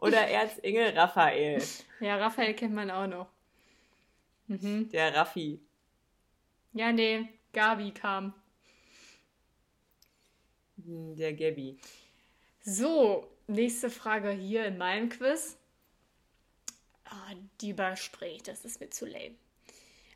[0.00, 1.62] oder Erzengel Raphael.
[2.00, 3.28] Ja, Raphael kennt man auch noch.
[4.46, 4.88] Mhm.
[4.90, 5.60] Der Raffi.
[6.72, 8.34] Ja, nee, Gabi kam.
[10.76, 11.78] Der Gabby.
[12.62, 15.56] So, nächste Frage hier in meinem Quiz.
[17.04, 19.34] Ah, die überspringe ich, das ist mir zu lame.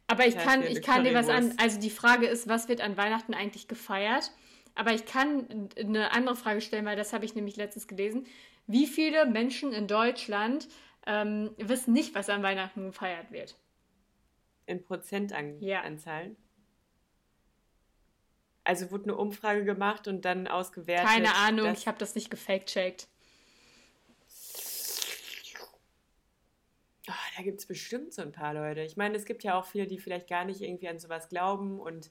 [0.06, 1.54] Aber ich Ja, kann, ich kann dir was an.
[1.58, 4.30] Also die Frage ist, was wird an Weihnachten eigentlich gefeiert?
[4.74, 8.26] Aber ich kann eine andere Frage stellen, weil das habe ich nämlich letztens gelesen.
[8.66, 10.68] Wie viele Menschen in Deutschland
[11.06, 13.58] ähm, wissen nicht, was an Weihnachten gefeiert wird?
[14.66, 15.62] In Prozentanzahlen?
[15.62, 15.82] Ja.
[15.82, 16.36] Anzahlen?
[18.64, 21.06] Also wurde eine Umfrage gemacht und dann ausgewertet.
[21.06, 23.08] Keine Ahnung, ich habe das nicht gefaked-checkt.
[27.06, 28.80] Oh, da gibt es bestimmt so ein paar Leute.
[28.80, 31.78] Ich meine, es gibt ja auch viele, die vielleicht gar nicht irgendwie an sowas glauben
[31.78, 32.10] und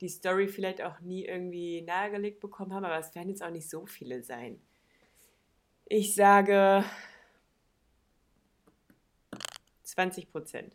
[0.00, 3.68] die Story vielleicht auch nie irgendwie nahegelegt bekommen haben, aber es werden jetzt auch nicht
[3.68, 4.58] so viele sein.
[5.92, 6.84] Ich sage
[9.82, 10.72] 20 Prozent.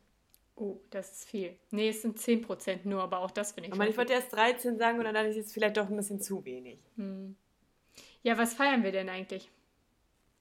[0.58, 1.56] Oh, das ist viel.
[1.72, 4.78] Nee, es sind 10% nur, aber auch das finde ich Aber ich wollte erst 13
[4.78, 6.80] sagen und dann dachte ich, jetzt vielleicht doch ein bisschen zu wenig.
[6.96, 7.34] viel.
[8.24, 9.50] Ja, was feiern wir denn eigentlich?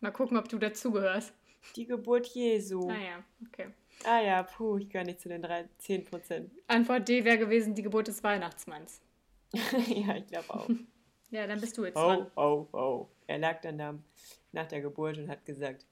[0.00, 1.32] Mal gucken, ob du dazugehörst.
[1.76, 2.88] Die Geburt Jesu.
[2.90, 3.68] Ah ja, okay.
[4.04, 6.50] Ah ja, puh, ich gehöre nicht zu den drei- 10 Prozent.
[6.66, 9.00] Antwort D wäre gewesen, die Geburt des Weihnachtsmanns.
[9.52, 10.68] ja, ich glaube auch.
[11.30, 12.30] Ja, dann bist du jetzt Ho, dran.
[12.36, 13.08] ho, ho.
[13.26, 13.94] Er lag dann da
[14.54, 15.84] nach der Geburt und hat gesagt,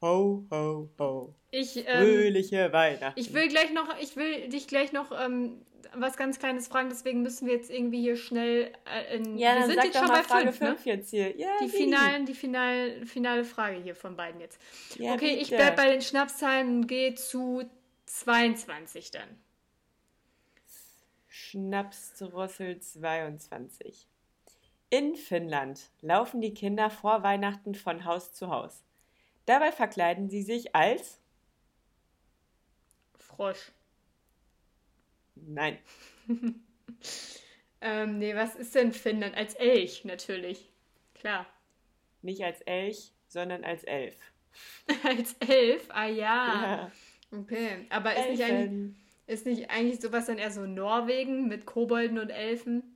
[0.00, 1.34] ho, ho, ho.
[1.50, 3.18] Ich, ähm, Fröhliche Weihnachten.
[3.18, 5.62] ich will gleich noch, ich will dich gleich noch ähm,
[5.94, 9.38] was ganz Kleines fragen, deswegen müssen wir jetzt irgendwie hier schnell äh, in.
[9.38, 10.66] ja, wir sind jetzt schon bei Frage fünf, ne?
[10.76, 11.36] 5 jetzt hier.
[11.36, 14.60] Ja, Die finalen, die final, finale Frage hier von beiden jetzt.
[14.96, 15.62] Ja, okay, ich bitte.
[15.62, 17.64] bleib bei den Schnapszahlen und gehe zu
[18.06, 19.28] 22 dann.
[21.28, 24.08] Schnapsdrossel 22.
[24.90, 28.84] In Finnland laufen die Kinder vor Weihnachten von Haus zu Haus.
[29.44, 31.20] Dabei verkleiden sie sich als...
[33.18, 33.72] Frosch.
[35.34, 35.78] Nein,
[37.80, 39.36] Ähm, nee, was ist denn Finnland?
[39.36, 40.68] Als Elch, natürlich.
[41.14, 41.46] Klar.
[42.22, 44.16] nicht als Elch, sondern als Elf.
[45.04, 45.84] Als Elf?
[45.90, 46.90] Ah ja.
[46.90, 46.92] Ja.
[47.30, 47.86] Okay.
[47.90, 52.30] Aber ist nicht, eigentlich, ist nicht eigentlich sowas dann eher so Norwegen mit Kobolden und
[52.30, 52.95] Elfen?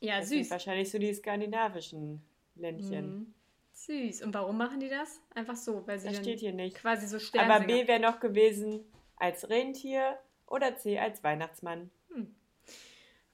[0.00, 0.50] Ja, Das sind süß.
[0.50, 2.22] wahrscheinlich so die skandinavischen
[2.56, 3.18] Ländchen.
[3.18, 3.34] Mhm.
[3.72, 4.22] Süß.
[4.22, 5.20] Und warum machen die das?
[5.34, 6.76] Einfach so, weil sie Das dann steht hier nicht.
[6.76, 7.66] quasi so Aber Sternsinger.
[7.66, 8.84] B wäre noch gewesen
[9.16, 11.90] als Rentier oder C als Weihnachtsmann.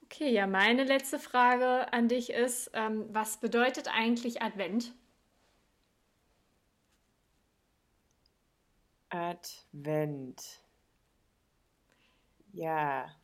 [0.05, 4.93] Okay, ja, meine letzte Frage an dich ist, ähm, was bedeutet eigentlich Advent?
[9.11, 10.61] Advent.
[12.53, 13.15] Ja.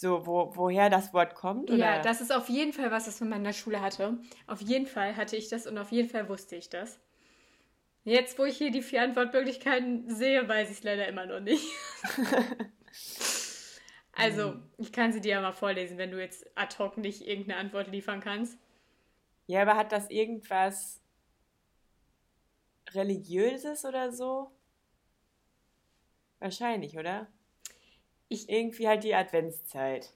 [0.00, 1.72] So, wo, woher das Wort kommt?
[1.72, 1.78] Oder?
[1.78, 4.16] Ja, das ist auf jeden Fall was, was man in meiner Schule hatte.
[4.46, 7.00] Auf jeden Fall hatte ich das und auf jeden Fall wusste ich das.
[8.04, 11.66] Jetzt, wo ich hier die vier Antwortmöglichkeiten sehe, weiß ich es leider immer noch nicht.
[14.12, 17.58] also, ich kann sie dir ja mal vorlesen, wenn du jetzt ad hoc nicht irgendeine
[17.58, 18.56] Antwort liefern kannst.
[19.48, 21.00] ja, aber hat das irgendwas
[22.92, 24.52] Religiöses oder so?
[26.38, 27.26] Wahrscheinlich, oder?
[28.28, 30.12] Ich- Irgendwie halt die Adventszeit.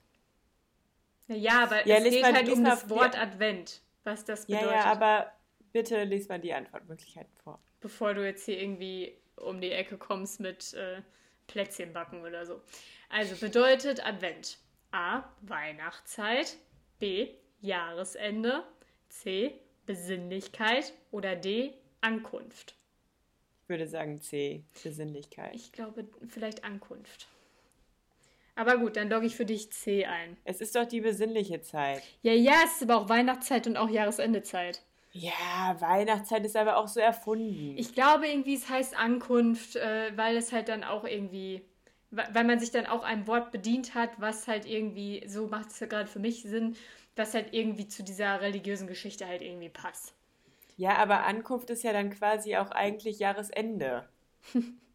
[1.28, 4.80] Ja, aber Ja, es geht mal- halt um das Wort Advent, was das Ja, bedeutet.
[4.84, 5.32] ja, aber
[5.72, 7.58] bitte lies mal die Antwortmöglichkeiten vor.
[7.80, 11.02] bevor du jetzt hier irgendwie um die Ecke kommst mit äh,
[11.48, 12.60] Plätzchen backen oder so.
[13.08, 14.58] Also bedeutet Advent
[14.92, 15.24] A.
[15.40, 16.56] Weihnachtszeit,
[17.00, 17.30] B.
[17.60, 18.62] Jahresende,
[19.08, 19.58] C.
[19.86, 21.74] Besinnlichkeit oder D.
[22.02, 22.76] Ankunft.
[23.64, 25.54] Ich würde sagen C, Besinnlichkeit.
[25.56, 27.26] Ich glaube vielleicht Ankunft.
[28.54, 30.36] Aber gut, dann logge ich für dich C ein.
[30.44, 32.02] Es ist doch die besinnliche Zeit.
[32.22, 34.82] Ja, ja, es ist aber auch Weihnachtszeit und auch Jahresendezeit.
[35.12, 37.76] Ja, Weihnachtszeit ist aber auch so erfunden.
[37.76, 41.62] Ich glaube irgendwie, es heißt Ankunft, äh, weil es halt dann auch irgendwie,
[42.10, 45.80] weil man sich dann auch einem Wort bedient hat, was halt irgendwie, so macht es
[45.80, 46.76] ja gerade für mich Sinn,
[47.16, 50.14] was halt irgendwie zu dieser religiösen Geschichte halt irgendwie passt.
[50.76, 54.08] ja, aber Ankunft ist ja dann quasi auch eigentlich Jahresende.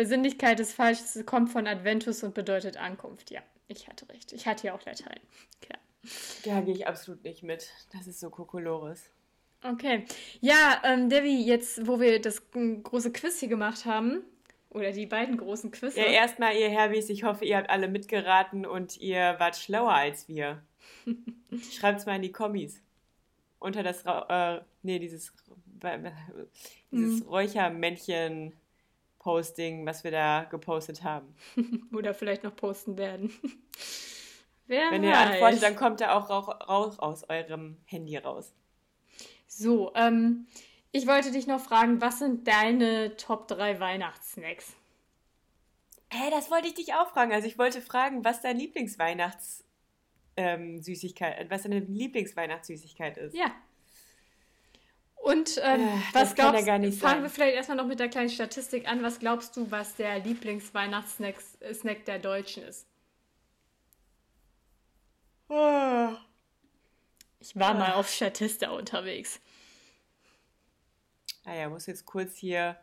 [0.00, 3.30] Besinnlichkeit ist falsch, es kommt von Adventus und bedeutet Ankunft.
[3.30, 4.32] Ja, ich hatte recht.
[4.32, 5.20] Ich hatte ja auch Latein.
[5.60, 5.78] Klar.
[6.46, 7.68] Da gehe ich absolut nicht mit.
[7.92, 9.10] Das ist so Kokolores.
[9.62, 10.06] Okay.
[10.40, 14.22] Ja, ähm, Devi, jetzt, wo wir das große Quiz hier gemacht haben,
[14.70, 16.00] oder die beiden großen Quizze.
[16.00, 20.28] Ja, erstmal, ihr Herbys, ich hoffe, ihr habt alle mitgeraten und ihr wart schlauer als
[20.28, 20.62] wir.
[21.72, 22.80] Schreibt's mal in die Kommis.
[23.58, 25.34] Unter das, äh, nee, dieses,
[26.90, 27.26] dieses
[29.24, 31.34] Räuchermännchen-Posting, was wir da gepostet haben.
[31.94, 33.32] Oder vielleicht noch posten werden.
[34.66, 35.32] Wer Wenn ihr weiß.
[35.32, 38.54] antwortet, dann kommt da auch Rauch, Rauch aus eurem Handy raus.
[39.46, 40.46] So, ähm,
[40.92, 44.74] ich wollte dich noch fragen, was sind deine Top 3 Weihnachtssnacks?
[46.12, 47.32] Hä, das wollte ich dich auch fragen.
[47.32, 49.64] Also ich wollte fragen, was dein Lieblingsweihnachts
[50.36, 53.34] ähm, Süßigkeit, was deine Lieblingsweihnachtssüßigkeit ist.
[53.34, 53.52] Ja.
[55.22, 58.30] Und ähm, Äh, was ja glaubst nicht Fangen wir vielleicht erstmal noch mit der kleinen
[58.30, 59.02] Statistik an.
[59.02, 62.86] Was glaubst du, was der Lieblingsweihnachtssnack äh, Snack der Deutschen ist?
[65.48, 66.16] Ah.
[67.38, 69.40] Ich war mal auf Statista unterwegs.
[71.44, 72.76] Naja, muss jetzt kurz hier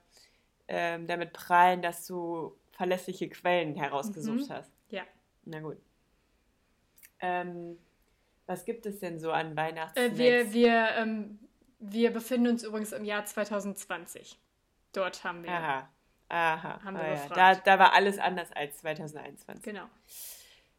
[0.68, 4.54] ähm, damit prallen, dass du verlässliche Quellen herausgesucht Mhm.
[4.54, 4.72] hast.
[4.90, 5.04] Ja.
[5.46, 5.78] Na gut.
[7.20, 7.78] Ähm,
[8.46, 10.18] was gibt es denn so an Äh, Weihnachtssnacks?
[10.18, 11.40] wir, wir, ähm,
[11.80, 14.38] wir befinden uns übrigens im Jahr 2020.
[14.94, 15.52] Dort haben wir.
[15.52, 15.90] Aha.
[16.30, 16.84] Aha.
[16.84, 17.28] Haben wir ah, ja.
[17.30, 19.64] da, da war alles anders als 2021.
[19.64, 19.86] Genau.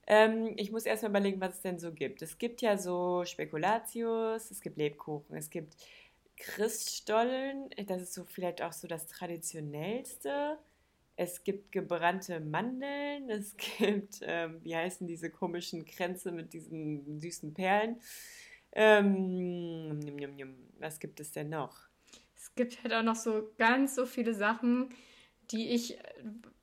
[0.06, 2.22] Ähm, ich muss erstmal überlegen, was es denn so gibt.
[2.22, 5.76] Es gibt ja so Spekulatius, es gibt Lebkuchen, es gibt
[6.36, 10.58] Christstollen, das ist so vielleicht auch so das traditionellste.
[11.16, 17.54] Es gibt gebrannte Mandeln, es gibt, ähm, wie heißen diese komischen Kränze mit diesen süßen
[17.54, 18.00] Perlen.
[18.80, 20.54] Ähm, njum, njum, njum.
[20.78, 21.88] was gibt es denn noch?
[22.36, 24.94] Es gibt halt auch noch so ganz so viele Sachen,
[25.50, 25.98] die ich.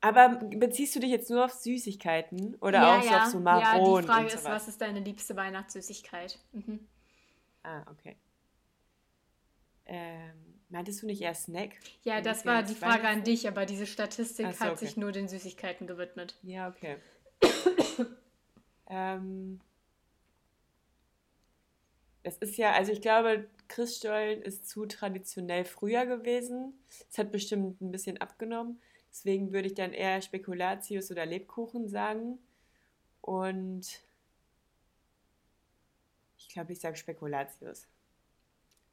[0.00, 3.38] Aber beziehst du dich jetzt nur auf Süßigkeiten oder ja, auch so ja, auf so
[3.38, 6.38] ja, Maronen die Frage ist, was ist deine liebste Weihnachtssüßigkeit?
[6.52, 6.86] Mhm.
[7.62, 8.16] Ah, okay.
[9.84, 10.32] Ähm,
[10.70, 11.72] meintest du nicht eher Snack?
[12.02, 14.86] Ja, das war die Frage an dich, aber diese Statistik so, hat okay.
[14.86, 16.38] sich nur den Süßigkeiten gewidmet.
[16.42, 16.96] Ja, okay.
[18.88, 19.60] ähm,
[22.26, 26.74] es ist ja, also ich glaube, Christstollen ist zu traditionell früher gewesen.
[27.08, 28.80] Es hat bestimmt ein bisschen abgenommen.
[29.10, 32.38] Deswegen würde ich dann eher Spekulatius oder Lebkuchen sagen.
[33.20, 34.02] Und
[36.36, 37.86] ich glaube, ich sage Spekulatius.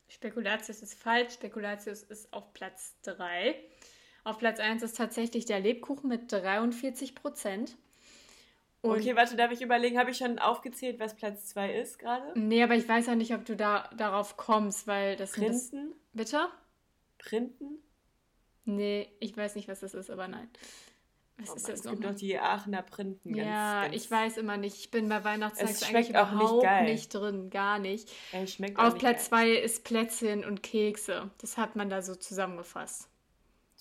[0.07, 1.33] Spekulatius ist falsch.
[1.33, 3.55] Spekulatius ist auf Platz 3.
[4.23, 7.75] Auf Platz 1 ist tatsächlich der Lebkuchen mit 43 Prozent.
[8.83, 12.33] Und Okay, warte, darf ich überlegen, habe ich schon aufgezählt, was Platz 2 ist gerade?
[12.35, 15.69] nee, aber ich weiß auch nicht, ob du da darauf kommst, weil das sind das,
[15.71, 15.93] Printen?
[16.13, 16.47] Bitte?
[17.17, 17.79] Printen?
[18.65, 20.49] Nee, ich weiß nicht, was das ist, aber nein.
[21.37, 23.33] Was Oh ist Mann, das es gibt noch die Aachener Printen.
[23.33, 24.77] Ganz, Ja, ganz, ich weiß immer nicht.
[24.77, 26.85] Ich bin bei Weihnachtszeit eigentlich nicht überhaupt geil.
[26.85, 28.11] nicht drin, gar nicht.
[28.31, 29.29] Ey, schmeckt Auf nicht Platz geil.
[29.29, 31.31] 2 ist Plätzchen und Kekse.
[31.39, 33.09] Das hat man da so zusammengefasst.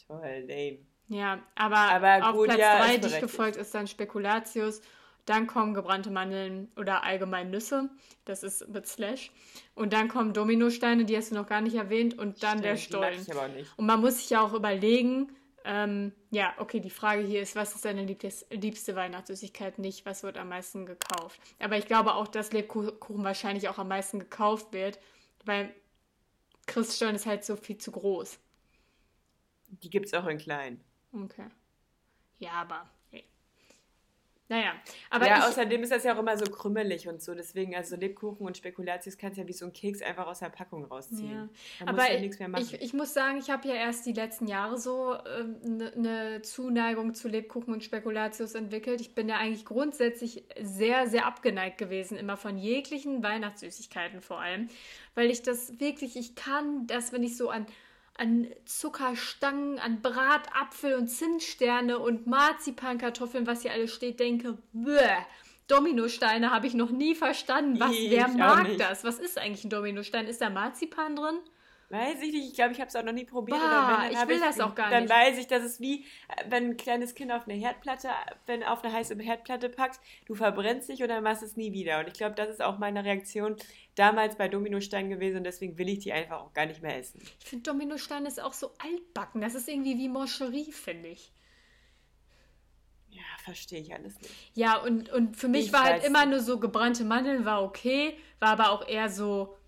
[0.06, 0.86] Toll, lame.
[1.08, 4.80] Ja, aber, Aber auf gut, Platz ja, 3 ist dicht gefolgt ist dann Spekulatius.
[5.24, 7.90] Dann kommen gebrannte Mandeln oder allgemein Nüsse.
[8.24, 9.30] Das ist mit Slash.
[9.74, 12.18] Und dann kommen Dominosteine, die hast du noch gar nicht erwähnt.
[12.18, 13.22] Und dann der Stimmt, die mag Stollen.
[13.22, 13.78] ich aber nicht.
[13.78, 15.32] Und man muss sich ja auch überlegen,
[15.64, 19.78] ähm, ja, okay, die Frage hier ist, was ist deine liebtes, liebste Weihnachtssüßigkeit?
[19.78, 21.40] Nicht, was wird am meisten gekauft?
[21.60, 24.98] Aber ich glaube auch, dass Lebkuchen wahrscheinlich auch am meisten gekauft wird,
[25.44, 25.72] weil
[26.66, 28.38] Christstollen ist halt so viel zu groß.
[29.68, 30.80] Die gibt es auch in klein.
[31.12, 31.46] Okay.
[32.38, 32.88] Ja, aber.
[33.10, 33.24] Hey.
[34.48, 34.72] Naja,
[35.08, 37.34] aber ja, ich, außerdem ist das ja auch immer so krümelig und so.
[37.34, 40.50] Deswegen, also Lebkuchen und Spekulatius kannst du ja wie so ein Keks einfach aus der
[40.50, 41.48] Packung rausziehen.
[41.80, 41.86] Ja.
[41.86, 42.62] Aber ja nichts mehr machen.
[42.62, 47.14] ich, ich muss sagen, ich habe ja erst die letzten Jahre so eine ne Zuneigung
[47.14, 49.00] zu Lebkuchen und Spekulatius entwickelt.
[49.00, 54.68] Ich bin ja eigentlich grundsätzlich sehr, sehr abgeneigt gewesen, immer von jeglichen Weihnachtssüßigkeiten vor allem,
[55.14, 57.66] weil ich das wirklich, ich kann das, wenn ich so an,
[58.14, 65.16] an Zuckerstangen, an Bratapfel und Zinssterne und Marzipankartoffeln, was hier alles steht, denke, bäh.
[65.68, 67.80] Dominosteine habe ich noch nie verstanden.
[67.80, 69.04] Was, Ich wer mag das?
[69.04, 70.26] Was ist eigentlich ein Dominostein?
[70.26, 71.38] Ist da Marzipan drin?
[71.92, 73.58] Weiß ich nicht, ich glaube, ich habe es auch noch nie probiert.
[73.58, 75.12] Bah, wenn, dann ich will das auch gar dann nicht.
[75.12, 78.08] weiß ich, dass es wie, äh, wenn ein kleines Kind auf eine Herdplatte,
[78.46, 81.74] wenn auf eine heiße Herdplatte packst, du verbrennst dich und dann machst du es nie
[81.74, 82.00] wieder.
[82.00, 83.56] Und ich glaube, das ist auch meine Reaktion
[83.94, 87.20] damals bei Dominostein gewesen und deswegen will ich die einfach auch gar nicht mehr essen.
[87.40, 89.42] Ich finde Dominostein ist auch so altbacken.
[89.42, 91.30] Das ist irgendwie wie Moncherie, finde ich.
[93.10, 94.32] Ja, verstehe ich alles nicht.
[94.54, 98.16] Ja, und, und für mich Ich war halt immer nur so gebrannte Mandeln, war okay,
[98.40, 99.58] war aber auch eher so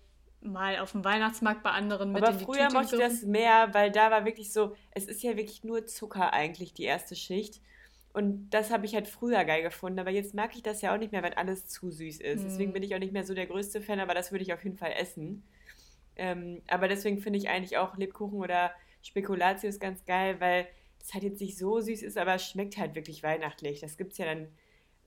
[0.45, 3.23] mal auf dem Weihnachtsmarkt bei anderen mit Aber in die früher Tüte mochte ich das
[3.23, 7.15] mehr, weil da war wirklich so, es ist ja wirklich nur Zucker eigentlich, die erste
[7.15, 7.61] Schicht.
[8.13, 10.97] Und das habe ich halt früher geil gefunden, aber jetzt mag ich das ja auch
[10.97, 12.41] nicht mehr, wenn alles zu süß ist.
[12.41, 12.45] Mhm.
[12.45, 14.63] Deswegen bin ich auch nicht mehr so der größte Fan, aber das würde ich auf
[14.63, 15.43] jeden Fall essen.
[16.15, 18.71] Ähm, aber deswegen finde ich eigentlich auch Lebkuchen oder
[19.01, 20.67] Spekulatius ganz geil, weil
[21.01, 23.81] es halt jetzt nicht so süß ist, aber es schmeckt halt wirklich weihnachtlich.
[23.81, 24.47] Das gibt es ja dann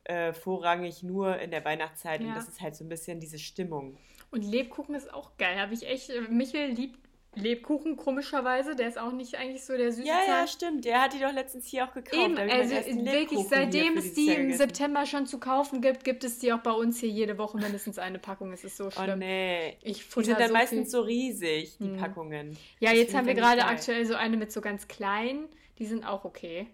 [0.09, 2.28] äh, vorrangig nur in der Weihnachtszeit Ja.
[2.28, 3.96] und das ist halt so ein bisschen diese Stimmung.
[4.30, 5.59] Und Lebkuchen ist auch geil.
[5.61, 6.11] Habe ich echt.
[6.11, 6.98] äh, Michel liebt
[7.34, 8.74] Lebkuchen, komischerweise.
[8.74, 10.84] Der ist auch nicht eigentlich so der süße Ja, ja, stimmt.
[10.84, 12.16] Der hat die doch letztens hier auch gekauft.
[12.16, 14.52] Eben, also ersten wirklich, seitdem es die im.
[14.54, 17.98] September schon zu kaufen gibt, gibt es die auch bei uns hier jede Woche mindestens
[17.98, 18.50] eine Packung.
[18.52, 19.20] Es ist so Oh schlimm.
[19.20, 19.76] nee.
[19.82, 20.88] Ich Die sind dann so meistens viel.
[20.90, 21.96] so riesig, die Hm.
[21.98, 22.56] Packungen.
[22.80, 25.48] Ja, Das jetzt haben wir gerade aktuell so eine mit so ganz kleinen.
[25.78, 26.66] Die sind auch okay.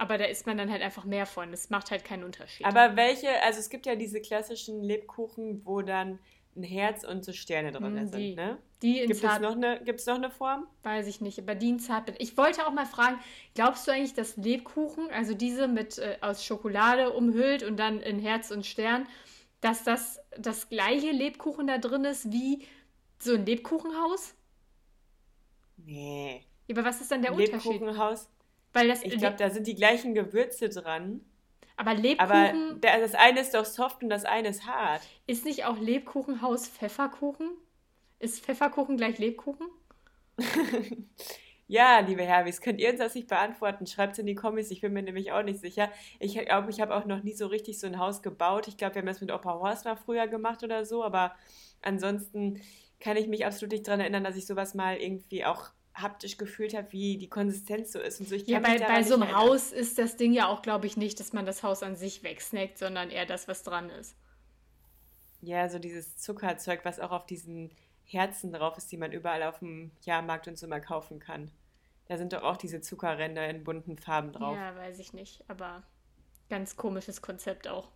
[0.00, 1.50] Aber da isst man dann halt einfach mehr von.
[1.50, 2.64] Das macht halt keinen Unterschied.
[2.66, 6.20] Aber welche, also es gibt ja diese klassischen Lebkuchen, wo dann
[6.56, 8.58] ein Herz und so Sterne drin Hm, sind, ne?
[8.82, 10.66] Die in Gibt es, Zart, noch eine, gibt's noch eine Form?
[10.84, 12.20] weiß ich nicht, aber die in Zartbitter.
[12.20, 13.18] Ich wollte auch mal fragen,
[13.54, 18.20] glaubst du eigentlich, dass Lebkuchen, also diese mit äh, aus Schokolade umhüllt und dann in
[18.20, 19.06] Herz und Stern,
[19.60, 22.64] dass das das gleiche Lebkuchen da drin ist wie
[23.18, 24.34] so ein Lebkuchenhaus?
[25.76, 26.44] Nee.
[26.70, 27.80] Aber was ist dann der Unterschied?
[27.80, 28.28] Lebkuchenhaus.
[28.78, 31.20] Weil das Ich glaube, da sind die gleichen Gewürze dran.
[31.76, 35.02] aber Aber Lebkuchen der, das eine ist doch soft und das eine ist hart.
[35.26, 37.50] ist nicht auch Lebkuchenhaus Pfefferkuchen?
[38.18, 39.68] Ist Pfefferkuchen gleich Lebkuchen?
[41.70, 43.86] Ja, liebe Herwis, könnt ihr uns das nicht beantworten?
[43.86, 45.90] Schreibt es in die Kommis, ich bin mir nämlich auch nicht sicher.
[46.18, 48.68] Ich glaube, ich habe auch noch nie so richtig so ein Haus gebaut.
[48.68, 51.36] Ich glaube, wir haben das mit Opa Horst mal früher gemacht oder so, aber
[51.82, 52.62] ansonsten
[53.00, 55.68] kann ich mich absolut nicht daran erinnern, dass ich sowas mal irgendwie auch
[56.00, 58.34] haptisch gefühlt habe, wie die Konsistenz so ist und so.
[58.34, 59.40] Ich Ja, bei, bei so einem erinnern.
[59.40, 62.22] Haus ist das Ding ja auch, glaube ich, nicht, dass man das Haus an sich
[62.22, 64.16] wegsnackt, sondern eher das, was dran ist.
[65.40, 67.70] Ja, so dieses Zuckerzeug, was auch auf diesen
[68.04, 71.50] Herzen drauf ist, die man überall auf dem Jahrmarkt und so mal kaufen kann.
[72.06, 74.56] Da sind doch auch diese Zuckerränder in bunten Farben drauf.
[74.56, 75.82] Ja, weiß ich nicht, aber
[76.48, 77.92] ganz komisches Konzept auch.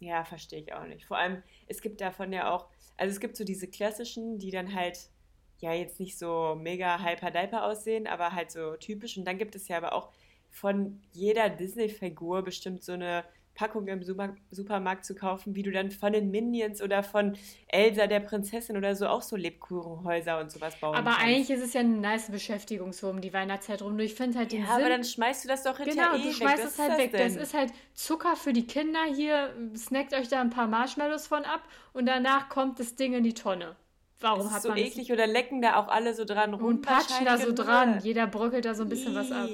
[0.00, 1.06] Ja, verstehe ich auch nicht.
[1.06, 4.74] Vor allem, es gibt davon ja auch, also es gibt so diese klassischen, die dann
[4.74, 5.10] halt
[5.58, 9.16] ja jetzt nicht so mega hyper-diper aussehen, aber halt so typisch.
[9.16, 10.10] Und dann gibt es ja aber auch
[10.50, 15.90] von jeder Disney-Figur bestimmt so eine Packung im Super Supermarkt zu kaufen, wie du dann
[15.90, 17.38] von den Minions oder von
[17.68, 21.24] Elsa der Prinzessin oder so auch so Lebkuchenhäuser und sowas bauen Aber kannst.
[21.24, 23.98] eigentlich ist es ja eine nice Beschäftigung so um die Weihnachtszeit rum.
[23.98, 24.74] Ich finde halt den Ja, Sinn.
[24.76, 27.12] aber dann schmeißt du das doch hinterher Genau, eh du schmeißt es halt weg.
[27.12, 29.04] das Das ist halt Zucker für die Kinder.
[29.14, 31.62] Hier snackt euch da ein paar Marshmallows von ab
[31.94, 33.74] und danach kommt das Ding in die Tonne.
[34.20, 36.64] Warum hat so man eklig oder lecken da auch alle so dran rum.
[36.64, 38.00] und patschen da so dran?
[38.02, 39.48] Jeder bröckelt da so ein bisschen was ab.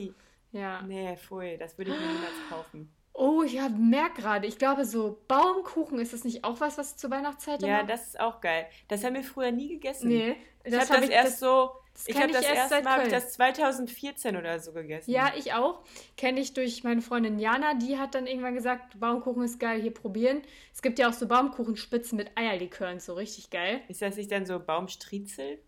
[0.52, 0.82] Ja.
[0.82, 2.92] Nee, pfui, das würde ich mir niemals kaufen.
[3.14, 6.96] Oh, ich hab- merk gerade, ich glaube, so Baumkuchen, ist das nicht auch was, was
[6.96, 7.86] zur Weihnachtszeit Ja, immer?
[7.86, 8.66] das ist auch geil.
[8.88, 10.08] Das haben wir früher nie gegessen.
[10.08, 12.72] Nee, ich das habe hab das erst das- so, das ich habe ich das erst
[12.72, 15.10] erste Mal ich das 2014 oder so gegessen.
[15.10, 15.84] Ja, ich auch.
[16.16, 19.92] Kenne ich durch meine Freundin Jana, die hat dann irgendwann gesagt, Baumkuchen ist geil, hier
[19.92, 20.40] probieren.
[20.72, 23.82] Es gibt ja auch so Baumkuchenspitzen mit Eierlikör und so, richtig geil.
[23.88, 25.58] Ist das nicht dann so Baumstriezel?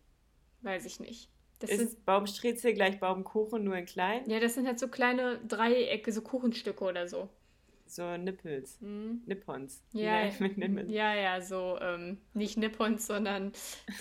[0.63, 1.29] Weiß ich nicht.
[1.69, 4.29] Das sind, Ist Baumstriezel gleich Baumkuchen, nur in klein?
[4.29, 7.29] ja, das sind halt so kleine Dreiecke, so Kuchenstücke oder so.
[7.87, 8.79] So Nippels.
[8.81, 9.23] Hm.
[9.27, 9.83] Nippons.
[9.93, 10.25] Ja,
[10.87, 13.53] ja, ja, so, ähm, nicht Nippons, sondern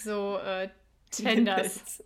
[0.01, 0.69] so äh,
[1.11, 2.03] Tenders.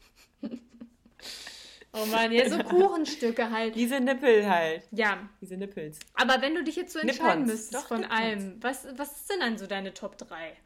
[1.94, 3.76] Oh Mann, ja, so Kuchenstücke halt.
[3.76, 4.84] Diese Nippel halt.
[4.92, 6.00] Ja, Diese Nippels.
[6.14, 7.48] aber wenn du dich jetzt so entscheiden Nippons.
[7.52, 8.20] müsstest Doch, von Nippons.
[8.20, 10.58] allem, was, was sind dann so deine Top 3?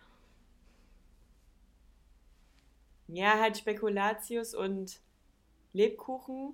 [3.11, 4.99] Ja, halt Spekulatius und
[5.73, 6.53] Lebkuchen.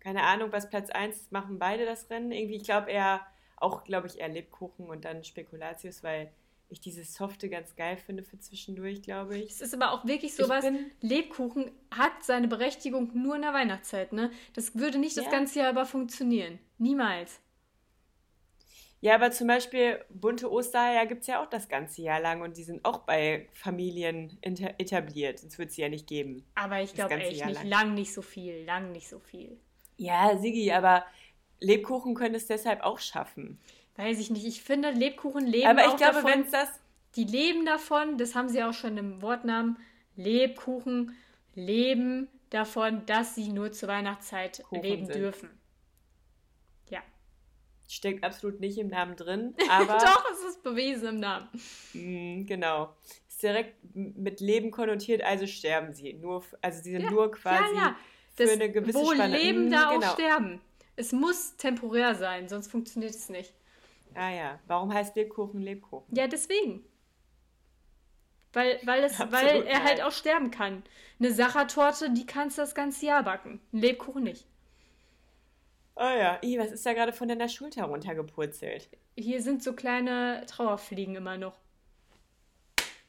[0.00, 2.30] Keine Ahnung, was Platz 1 machen beide das Rennen.
[2.32, 3.26] Irgendwie, ich glaube eher,
[3.56, 6.30] auch glaube ich eher Lebkuchen und dann Spekulatius, weil
[6.70, 9.50] ich dieses Softe ganz geil finde für zwischendurch, glaube ich.
[9.52, 10.64] Es ist aber auch wirklich Ich sowas,
[11.00, 14.30] Lebkuchen hat seine Berechtigung nur in der Weihnachtszeit, ne?
[14.52, 15.30] Das würde nicht das Ja.
[15.30, 16.58] ganze Jahr über funktionieren.
[16.76, 17.40] Niemals.
[19.00, 22.56] Ja, aber zum Beispiel bunte Ostereier gibt es ja auch das ganze Jahr lang und
[22.56, 25.38] die sind auch bei Familien etabliert.
[25.38, 26.44] Sonst wird es sie ja nicht geben.
[26.56, 27.62] Aber ich glaube echt Jahr nicht.
[27.62, 27.68] lang.
[27.68, 28.64] Lang nicht so viel.
[28.64, 29.56] Lang nicht so viel.
[29.96, 31.04] Ja, Sigi, aber
[31.60, 33.60] Lebkuchen können es deshalb auch schaffen.
[33.96, 34.46] Weiß ich nicht.
[34.46, 36.68] Ich finde, Lebkuchen leben aber ich auch glaube, wenn es das
[37.14, 39.76] Die leben davon, das haben sie auch schon im Wortnamen.
[40.16, 41.16] Lebkuchen
[41.54, 45.16] leben davon, dass sie nur zur Weihnachtszeit Kuchen leben sind.
[45.16, 45.57] dürfen.
[47.90, 51.48] Steckt absolut nicht im Namen drin, aber Doch, es ist bewiesen im Namen.
[51.94, 52.94] Mm, genau.
[53.26, 56.12] Ist direkt mit Leben konnotiert, also sterben sie.
[56.12, 57.96] Nur, also sie sind Ja, nur quasi ja, ja.
[58.36, 59.38] für Das, eine gewisse wo Spanne.
[59.38, 60.12] leben, Mm, da auch genau.
[60.12, 60.60] sterben.
[60.96, 63.54] Es muss temporär sein, sonst funktioniert es nicht.
[64.14, 66.14] Ah ja, warum heißt Lebkuchen Lebkuchen?
[66.14, 66.84] Ja, deswegen.
[68.52, 70.82] Weil, weil, es, Absolut weil er halt auch sterben kann.
[71.20, 73.60] Eine Sachertorte, die kannst du das ganze Jahr backen.
[73.72, 74.46] Ein Lebkuchen nicht.
[76.00, 78.88] Ah ja, Ih, was ist da gerade von deiner Schulter runtergepurzelt?
[79.16, 81.56] Hier sind so kleine Trauerfliegen immer noch.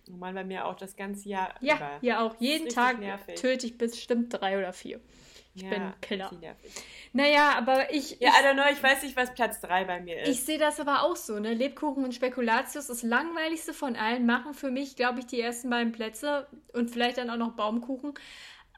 [0.08, 1.98] Normal bei mir auch das ganze Jahr Ja, über.
[2.02, 2.36] ja auch.
[2.40, 3.40] Jeden Tag nervig.
[3.40, 5.00] töte ich bestimmt drei oder vier.
[5.54, 6.32] Ich ja, bin Killer.
[7.14, 10.00] Naja, aber ich, Ja, ich, I don't know, ich weiß nicht, was Platz 3 bei
[10.00, 10.30] mir ist.
[10.30, 11.38] ich sehe das aber auch so.
[11.40, 11.54] Ne?
[11.54, 15.92] Lebkuchen und Spekulatius, das langweiligste von allen, machen für mich, glaube ich, die ersten beiden
[15.92, 18.14] Plätze und vielleicht dann auch noch Baumkuchen.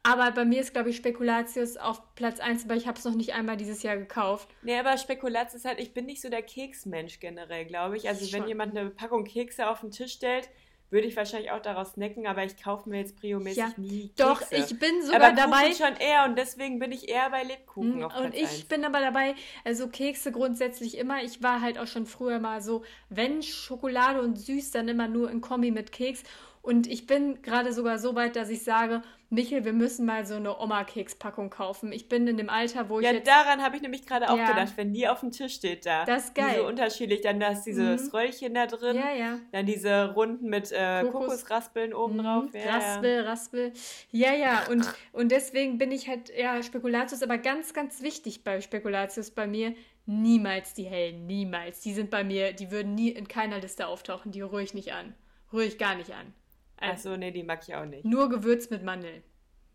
[0.03, 3.15] Aber bei mir ist, glaube ich, Spekulatius auf Platz 1, aber ich habe es noch
[3.15, 4.55] nicht einmal dieses Jahr gekauft.
[4.61, 8.07] Nee, aber Spekulatius ist halt, ich bin nicht so der Keksmensch generell, glaube ich.
[8.07, 8.47] Also wenn Schon.
[8.47, 10.49] jemand eine Packung Kekse auf den Tisch stellt,
[10.91, 14.23] würde ich wahrscheinlich auch daraus snacken, aber ich kaufe mir jetzt priomäßig Ja, nie Kekse.
[14.23, 15.69] Doch, ich bin sogar aber dabei.
[15.69, 18.41] Kuchen schon eher und deswegen bin ich eher bei Lebkuchen Mm, auf Und Platz ich
[18.43, 18.63] eins.
[18.65, 21.23] bin aber dabei, also Kekse grundsätzlich immer.
[21.23, 25.31] Ich war halt auch schon früher mal so, wenn Schokolade und süß, dann immer nur
[25.31, 26.23] in Kombi mit Keks.
[26.61, 29.01] Und ich bin gerade sogar so weit, dass ich sage,
[29.33, 31.93] Michel, wir müssen mal so eine Oma-Kekspackung kaufen.
[31.93, 33.27] Ich bin in dem Alter, wo ich Ja, jetzt.
[33.27, 34.49] daran habe ich nämlich gerade auch Ja.
[34.49, 36.03] gedacht, wenn die auf dem Tisch steht da.
[36.03, 36.57] Das ist geil.
[36.59, 38.09] so unterschiedlich, dann da ist dieses Mhm.
[38.09, 39.39] Röllchen da drin, ja, ja.
[39.53, 41.27] dann diese Runden mit äh, Kokos.
[41.27, 42.43] Kokosraspeln oben drauf.
[42.51, 42.71] Mhm, Ja, ja.
[42.75, 43.73] Raspel, Raspel.
[44.11, 48.59] Ja, ja, und, und deswegen bin ich halt, ja, Spekulatius, aber ganz, ganz wichtig bei
[48.59, 49.73] Spekulatius bei mir,
[50.05, 51.79] niemals die hellen, niemals.
[51.79, 54.91] Die sind bei mir, die würden nie in keiner Liste auftauchen, die rühre ich nicht
[54.91, 55.15] an.
[55.53, 56.33] Rühre ich gar nicht an.
[56.81, 58.03] Also, Achso, nee, die mag ich auch nicht.
[58.05, 59.23] nur Gewürz mit Mandeln.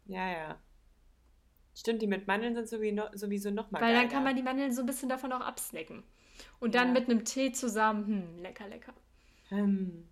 [0.07, 0.61] Ja, ja.
[1.75, 4.09] Stimmt, die mit Mandeln sind sowieso, noch mal Weil dann geiler.
[4.09, 6.03] kann man die Mandeln so ein bisschen davon auch absnacken.
[6.59, 6.95] Und dann Ja.
[7.01, 8.95] mit einem Tee zusammen, hm, lecker, lecker.
[9.49, 10.09] Hm.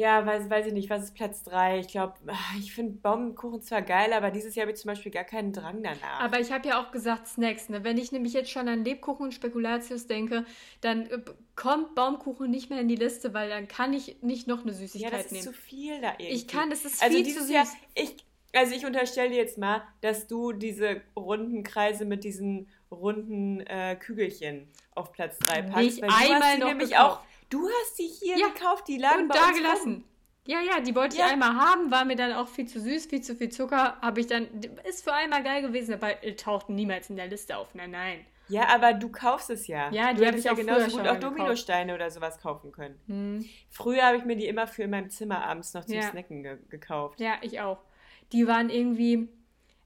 [0.00, 1.80] Ja, weiß, weiß ich nicht, was ist Platz 3?
[1.80, 2.14] Ich glaube,
[2.58, 5.82] ich finde Baumkuchen zwar geil, aber dieses Jahr habe ich zum Beispiel gar keinen Drang
[5.82, 6.20] danach.
[6.20, 7.68] Aber ich habe ja auch gesagt Snacks.
[7.68, 7.84] Ne?
[7.84, 10.46] Wenn ich nämlich jetzt schon an Lebkuchen und Spekulatius denke,
[10.80, 11.18] dann äh,
[11.54, 14.78] kommt Baumkuchen nicht mehr in die Liste, weil dann kann ich nicht noch eine ja,
[14.78, 15.44] Süßigkeit das ist nehmen.
[15.44, 16.28] zu viel da irgendwie.
[16.28, 17.76] Ich kann, es ist Also viel dieses zu Jahr, süß.
[17.94, 18.16] ich,
[18.54, 23.96] also ich unterstelle dir jetzt mal, dass du diese runden Kreise mit diesen runden äh,
[23.96, 25.76] Kügelchen auf Platz 3 packst.
[25.76, 27.18] Nicht einmal noch nämlich gekauft.
[27.20, 27.24] auch.
[27.50, 29.92] Du hast die hier Ja, gekauft, die lagen und bei da uns gelassen.
[29.94, 30.04] rum.
[30.46, 31.26] Ja, ja, die wollte Ja.
[31.26, 34.00] ich einmal haben, war mir dann auch viel zu süß, viel zu viel Zucker.
[34.00, 34.46] Habe ich dann,
[34.88, 37.74] ist für einmal geil gewesen, aber äh, tauchten niemals in der Liste auf.
[37.74, 38.24] Nein, nein.
[38.48, 39.90] Ja, aber du kaufst es ja.
[39.92, 41.22] Ja, die du hab hättest ich ja genauso gut auch gekauft.
[41.22, 42.98] Dominosteine oder sowas kaufen können.
[43.06, 43.44] Hm.
[43.68, 46.10] Früher habe ich mir die immer für in meinem Zimmer abends noch zum Ja.
[46.10, 47.20] Snacken ge gekauft.
[47.20, 47.78] Ja, ich auch.
[48.32, 49.28] Die waren irgendwie,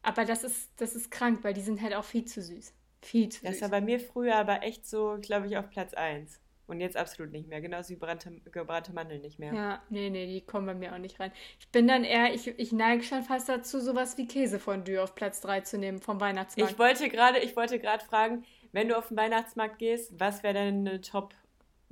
[0.03, 2.73] aber das ist, das ist krank, weil die sind halt auch viel zu süß.
[3.03, 3.63] Viel zu Das süß.
[3.63, 6.41] war bei mir früher aber echt so, glaube ich, auf Platz 1.
[6.67, 7.61] Und jetzt absolut nicht mehr.
[7.61, 9.53] Genauso wie brannte, gebrannte Mandeln nicht mehr.
[9.53, 11.31] Ja, nee, nee, die kommen bei mir auch nicht rein.
[11.61, 15.43] Ich bin dann eher, ich, ich neige schon fast dazu, sowas wie Käsefondue auf Platz
[15.43, 16.73] 3 zu nehmen vom Weihnachtsmarkt.
[16.73, 20.55] Ich wollte gerade, ich wollte gerade fragen, wenn du auf den Weihnachtsmarkt gehst, was wäre
[20.55, 21.35] deine Top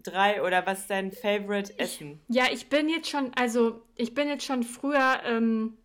[0.03, 2.21] 3 oder was ist dein Favorite Essen?
[2.29, 5.77] ja, ich bin jetzt schon, also ich bin jetzt schon früher, ähm,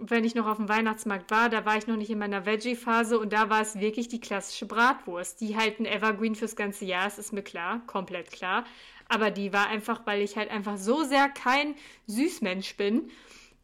[0.00, 3.18] wenn ich noch auf dem Weihnachtsmarkt war, da war ich noch nicht in meiner Veggie-Phase
[3.18, 5.40] und da war es wirklich die klassische Bratwurst.
[5.40, 8.64] Die halt ein Evergreen fürs ganze Jahr, ist, ist mir klar, komplett klar.
[9.08, 11.74] Aber die war einfach, weil ich halt einfach so sehr kein
[12.06, 13.10] Süßmensch bin,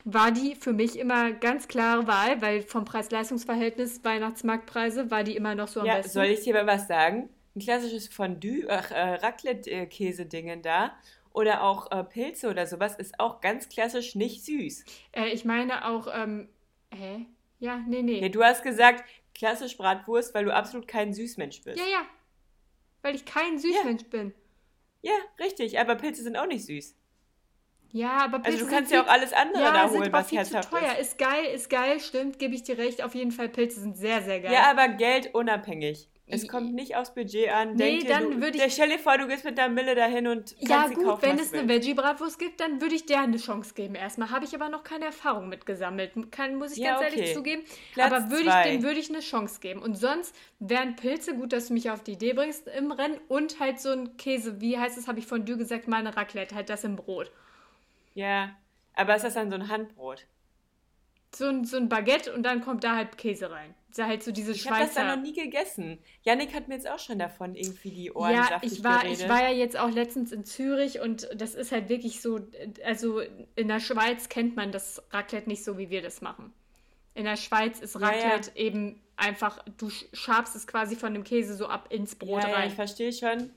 [0.04, 5.54] war die für mich immer ganz klare Wahl, weil vom Preis-Leistungs-Verhältnis Weihnachtsmarktpreise war die immer
[5.54, 6.12] noch so am Ja, besten.
[6.12, 7.28] soll ich dir mal was sagen?
[7.54, 10.96] Ein klassisches Fondue, ach, äh, Raclette-Käse-Dingen da
[11.36, 14.84] oder auch äh, Pilze oder sowas ist auch ganz klassisch nicht süß.
[15.12, 16.48] Äh, ich meine auch, ähm,
[16.90, 17.26] hä?
[17.58, 18.20] Ja, nee, nee.
[18.20, 21.78] Ja, du hast gesagt, klassisch Bratwurst, weil du absolut kein Süßmensch bist.
[21.78, 22.06] Ja, ja.
[23.02, 24.32] Weil ich kein Süßmensch bin.
[25.02, 26.96] Ja, richtig, aber Pilze sind auch nicht süß.
[27.92, 30.30] Ja, aber Also Pilze du kannst ja auch alles andere ja, da holen, aber was
[30.30, 30.92] viel zu herzhaft teuer.
[30.94, 31.12] ist.
[31.12, 33.02] Ist geil, ist geil, stimmt, gebe ich dir recht.
[33.02, 34.52] Auf jeden Fall, Pilze sind sehr, sehr geil.
[34.52, 36.08] Ja, aber Geld unabhängig.
[36.28, 37.74] Es kommt nicht aufs Budget an.
[37.74, 39.94] Nee, Denk dir, dann würde ich- der- Stell dir vor, du gehst mit der Mille
[39.94, 41.68] dahin und Ja, gut, kaufen, wenn es eine.
[41.68, 44.30] Veggie-Bratwurst gibt, dann würde ich der eine Chance geben erstmal.
[44.30, 46.12] Habe ich aber noch keine Erfahrung mit gesammelt.
[46.32, 47.34] Kann, muss ich Ja, ganz ehrlich okay.
[47.34, 47.62] zugeben.
[47.94, 49.80] Platz aber würde ich, dem würde ich eine Chance geben.
[49.80, 53.20] Und sonst wären Pilze, gut, dass du mich auf die Idee bringst im Rennen.
[53.28, 56.16] Und halt so ein Käse, wie heißt es, habe ich von dir gesagt, mal eine
[56.16, 57.30] Raclette, halt das im Brot.
[58.14, 58.50] Ja,
[58.94, 60.26] aber ist das dann so ein Handbrot?
[61.36, 63.74] So ein, so ein Baguette und dann kommt da halt Käse rein.
[63.90, 65.16] Das ist halt so diese Ich habe das da Schweizer.
[65.16, 65.98] noch nie gegessen.
[66.22, 69.20] Yannick hat mir jetzt auch schon davon irgendwie die Ohren Ja, saftig ich war, geredet.
[69.22, 72.40] ich war ja jetzt auch letztens in Zürich und das ist halt wirklich so,
[72.84, 73.20] also
[73.54, 76.52] in der Schweiz kennt man das Raclette nicht so, wie wir das machen.
[77.14, 78.06] In der Schweiz ist Ja, ja.
[78.08, 82.42] Raclette eben einfach, du sch- schabst es quasi von dem Käse so ab ins Brot
[82.44, 82.68] ja, ja, rein.
[82.68, 83.50] ich verstehe schon.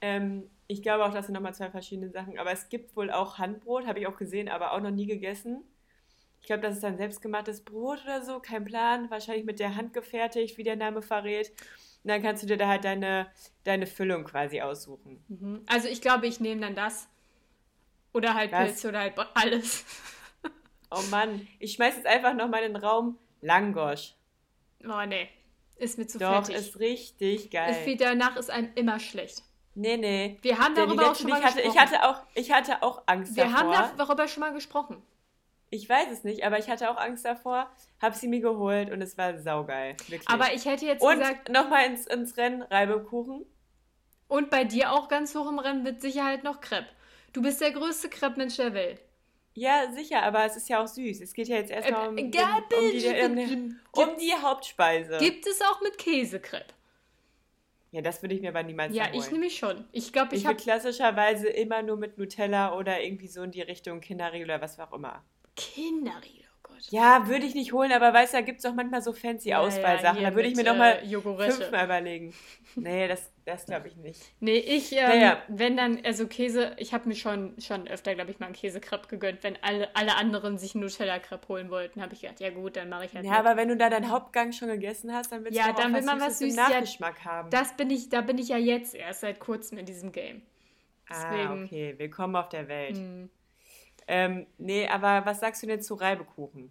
[0.00, 2.38] Ähm, ich glaube auch, das sind nochmal zwei verschiedene Sachen.
[2.38, 5.62] Aber es gibt wohl auch Handbrot, habe ich auch gesehen, aber auch noch nie gegessen.
[6.46, 9.10] Ich glaube, das ist dann selbstgemachtes Brot oder so, kein Plan.
[9.10, 11.50] Wahrscheinlich mit der Hand gefertigt, wie der Name verrät.
[12.04, 13.26] Und dann kannst du dir da halt deine,
[13.64, 15.24] deine Füllung quasi aussuchen.
[15.26, 15.64] Mhm.
[15.66, 17.08] Also ich glaube, ich nehme dann das.
[18.14, 18.64] Oder halt Was?
[18.64, 19.84] Pilze oder halt alles.
[20.92, 24.14] Oh Mann, ich schmeiß jetzt einfach nochmal in den Raum Langosch.
[24.84, 25.28] Oh nee,
[25.74, 26.54] ist mir zu Doch, fettig.
[26.54, 27.70] ist richtig geil.
[27.72, 29.42] Es viel danach ist einem immer schlecht.
[29.74, 30.38] nee, nee.
[30.42, 31.74] Wir haben darüber auch schon mal ich hatte, gesprochen.
[31.74, 33.76] ich hatte auch, ich hatte auch Angst Wir davor.
[33.76, 35.02] haben darüber schon mal gesprochen.
[35.76, 37.70] Ich weiß es nicht, aber ich hatte auch Angst davor,
[38.00, 39.94] hab sie mir geholt und es war saugeil.
[40.08, 40.26] Wirklich.
[40.28, 43.44] Aber ich hätte jetzt und gesagt, nochmal ins, ins Rennen, Reibekuchen.
[44.26, 46.88] Und bei dir auch ganz hoch im Rennen mit Sicherheit noch Crepe.
[47.34, 49.02] Du bist der größte Crepe-Mensch der Welt.
[49.52, 51.20] Ja, sicher, aber es ist ja auch süß.
[51.20, 54.32] Es geht ja jetzt erstmal um, Äh, um, ja, um, die, um, die, um die
[54.34, 55.18] Hauptspeise.
[55.18, 56.72] Gibt es auch mit Käsecrepe.
[57.92, 59.14] Ja, das würde ich mir aber niemals Ja, holen.
[59.14, 59.86] ich nämlich schon.
[59.92, 63.62] Ich glaube, Ich ich habe klassischerweise immer nur mit Nutella oder irgendwie so in die
[63.62, 65.24] Richtung Kinderriegel oder was auch immer.
[65.56, 66.82] Kinderriegel, oh Gott.
[66.90, 69.48] Ja, würde ich nicht holen, aber weißt du, da gibt es auch manchmal so fancy
[69.50, 70.22] Ja, Auswahlsachen.
[70.22, 72.34] ja, da würde ich mir hier noch mal mit, äh, fünfmal überlegen.
[72.74, 74.20] Nee, das, das glaube ich nicht.
[74.40, 75.42] Nee, ich, ähm, Naja.
[75.48, 79.08] wenn dann, also Käse, ich habe mir schon, schon öfter, glaube ich, mal einen Käsekrepp
[79.08, 79.42] gegönnt.
[79.42, 82.88] Wenn alle, alle anderen sich einen Nutella-Crepe holen wollten, habe ich gedacht, ja gut, dann
[82.90, 83.40] mache ich halt Ja, mit.
[83.40, 85.94] aber wenn du da deinen Hauptgang schon gegessen hast, dann willst Ja, du auch dann
[85.94, 87.50] will man was Süßes Süßes, ja, Nachgeschmack haben.
[87.50, 90.42] Das bin ich, da bin ich ja jetzt erst seit kurzem in diesem Game.
[91.08, 91.64] ah, Deswegen.
[91.64, 91.94] okay.
[91.98, 92.96] Willkommen auf der Welt.
[92.96, 93.30] Hm.
[94.08, 96.70] Ähm, nee, aber was sagst du denn zu Reibekuchen?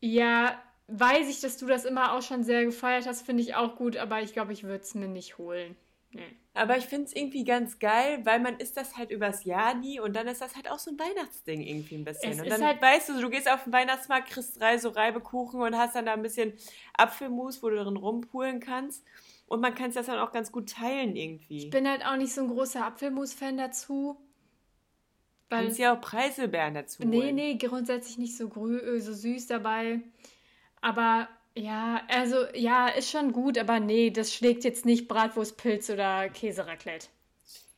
[0.00, 3.76] Ja, weiß ich, dass du das immer auch schon sehr gefeiert hast, finde ich auch
[3.76, 5.76] gut, aber ich glaube, ich würde es mir nicht holen.
[6.10, 6.22] Nee.
[6.52, 9.98] Aber ich finde es irgendwie ganz geil, weil man isst das halt übers Jahr nie
[9.98, 12.32] und dann ist das halt auch so ein Weihnachtsding irgendwie ein bisschen.
[12.32, 15.60] Es und dann halt- weißt du, du gehst auf den Weihnachtsmarkt, kriegst drei so Reibekuchen
[15.60, 16.52] und hast dann da ein bisschen
[16.96, 19.04] Apfelmus, wo du drin rumpulen kannst.
[19.46, 21.64] Und man kann es das dann auch ganz gut teilen irgendwie.
[21.64, 24.16] Ich bin halt auch nicht so ein großer Apfelmus-Fan dazu.
[25.54, 27.34] Weil, kannst ja auch Preiselbeeren dazu nee, holen.
[27.34, 30.00] nee, grundsätzlich nicht so, grü äh, so süß dabei.
[30.80, 36.28] Aber ja, also ja, ist schon gut, aber nee, das schlägt jetzt nicht Bratwurstpilz oder
[36.28, 37.08] Käseraclette.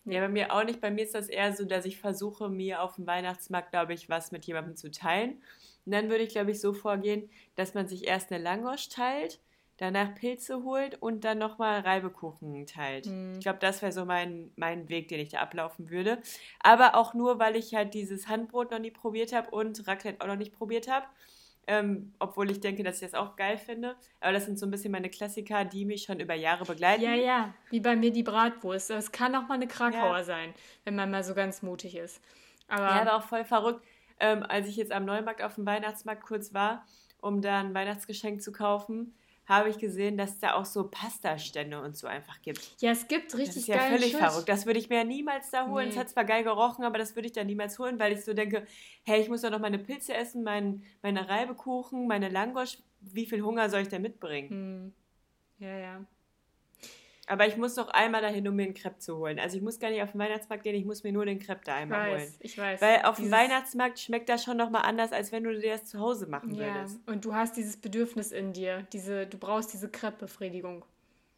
[0.07, 0.81] Ja, bei mir auch nicht.
[0.81, 4.09] Bei mir ist das eher so, dass ich versuche, mir auf dem Weihnachtsmarkt, glaube ich,
[4.09, 5.43] was mit jemandem zu teilen.
[5.85, 9.41] Und dann würde ich, glaube ich, so vorgehen, dass man sich erst eine Langosch teilt,
[9.77, 13.07] danach Pilze holt und dann nochmal Reibekuchen teilt.
[13.07, 13.35] Hm.
[13.35, 16.18] Ich glaube, das wäre so mein, mein Weg, den ich da ablaufen würde.
[16.61, 20.27] Aber auch nur, weil ich halt dieses Handbrot noch nie probiert habe und Raclette auch
[20.27, 21.07] noch nicht probiert habe.
[21.68, 23.97] Ähm, obwohl ich denke, dass ich das auch geil finde.
[24.20, 27.03] Aber das sind so ein bisschen meine Klassiker, die mich schon über Jahre begleiten.
[27.03, 28.91] Ja, ja, wie bei mir die Bratwurst.
[28.91, 30.24] Es kann auch mal eine Krakauer Ja.
[30.24, 30.55] sein,
[30.85, 32.22] wenn man mal so ganz mutig ist.
[32.68, 33.85] Aber, Ja, aber auch voll verrückt,
[34.20, 36.87] ähm, als ich jetzt am Neumarkt auf dem Weihnachtsmarkt kurz war,
[37.20, 39.14] um da ein Weihnachtsgeschenk zu kaufen,
[39.47, 42.61] habe ich gesehen, dass es da auch so Pastastände und so einfach gibt.
[42.80, 44.18] ja, es gibt Das richtig ist ja völlig Shit.
[44.20, 44.49] verrückt.
[44.49, 45.88] Das würde ich mir ja niemals da holen.
[45.88, 46.01] Es Nee.
[46.01, 48.66] hat zwar geil gerochen, aber das würde ich da niemals holen, weil ich so denke,
[49.05, 52.78] hey, ich muss doch noch meine Pilze essen, mein, meine Reibekuchen, meine Langosch.
[53.01, 54.49] Wie viel Hunger soll ich denn mitbringen?
[54.51, 54.92] Hm.
[55.59, 56.05] Ja, ja.
[57.29, 59.41] Aber ich muss doch einmal dahin, um mir einen Crepe zu holen.
[59.41, 61.62] Also ich muss gar nicht auf den Weihnachtsmarkt gehen, ich muss mir nur den Crepe
[61.64, 62.20] da Ich einmal holen.
[62.20, 62.81] weiß, ich weiß.
[62.81, 65.99] Weil auf dem Weihnachtsmarkt schmeckt das schon nochmal anders, als wenn du dir das zu
[65.99, 67.01] Hause machen Ja, würdest.
[67.09, 70.85] und du hast dieses Bedürfnis in dir, diese, du brauchst diese Crepe-Befriedigung.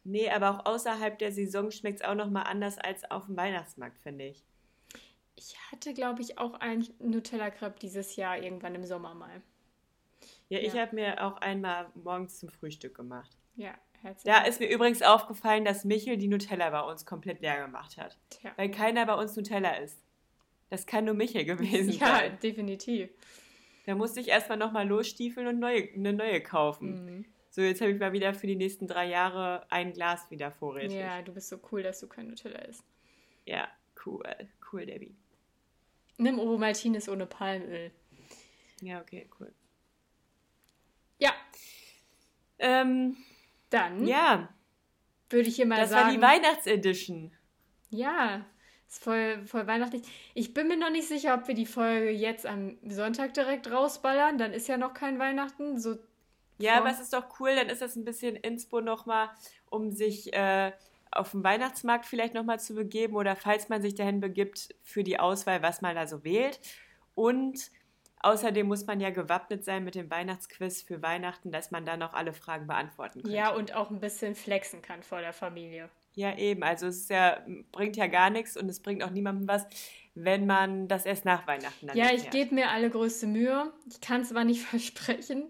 [0.03, 3.97] Nee, aber auch außerhalb der Saison schmeckt es auch nochmal anders als auf dem Weihnachtsmarkt,
[3.99, 4.45] finde ich.
[5.35, 9.41] Ich hatte, glaube ich, auch ein Nutella-Crepe dieses Jahr irgendwann im Sommer mal.
[10.49, 10.81] Ja, ich Ja.
[10.83, 13.35] habe mir auch einmal morgens zum Frühstück gemacht.
[13.55, 14.23] Ja, herzlich.
[14.33, 18.17] Da ist mir übrigens aufgefallen, dass Michel die Nutella bei uns komplett leer gemacht hat.
[18.29, 18.51] Tja.
[18.55, 19.99] Weil keiner bei uns Nutella isst.
[20.69, 22.37] Das kann nur Michel gewesen Ja, sein.
[22.41, 23.09] definitiv.
[23.85, 27.05] Da musste ich erstmal nochmal losstiefeln und neue, eine neue kaufen.
[27.17, 27.25] Mhm.
[27.49, 30.97] So, jetzt habe ich mal wieder für die nächsten drei Jahre ein Glas wieder vorrätig.
[30.99, 32.83] Ja, du bist so cool, dass du kein Nutella isst.
[33.45, 33.67] ja
[34.05, 34.23] cool.
[34.71, 35.15] Cool, Debbie.
[36.17, 37.91] Nimm Ovomaltines ohne Palmöl.
[38.81, 39.51] Ja, okay, cool.
[41.17, 41.33] Ja,
[42.59, 43.17] Ähm,
[43.69, 44.49] dann ja,
[45.29, 46.05] würde ich hier mal das sagen.
[46.07, 47.31] war die Weihnachtsedition.
[47.91, 48.45] Ja,
[48.87, 50.03] ist voll, voll weihnachtlich.
[50.33, 54.37] Ich bin mir noch nicht sicher, ob wir die Folge jetzt am Sonntag direkt rausballern.
[54.37, 55.79] Dann ist ja noch kein Weihnachten.
[55.79, 55.97] So
[56.57, 59.29] Ja, vor- aber es ist doch cool, dann ist das ein bisschen Inspo nochmal,
[59.69, 60.71] um sich äh,
[61.11, 65.19] auf den Weihnachtsmarkt vielleicht nochmal zu begeben oder falls man sich dahin begibt, für die
[65.19, 66.59] Auswahl, was man da so wählt.
[67.15, 67.71] Und
[68.19, 72.13] außerdem muss man ja gewappnet sein mit dem Weihnachtsquiz für Weihnachten, dass man dann auch
[72.13, 73.31] alle Fragen beantworten kann.
[73.31, 75.89] Ja, und auch ein bisschen flexen kann vor der Familie.
[76.13, 76.63] Ja, eben.
[76.63, 77.41] Also es ja,
[77.71, 79.65] bringt ja gar nichts und es bringt auch niemandem was,
[80.15, 83.71] wenn man das erst nach Weihnachten dann Ja, ich gebe mir alle größte Mühe.
[83.89, 85.49] Ich kann es aber nicht versprechen.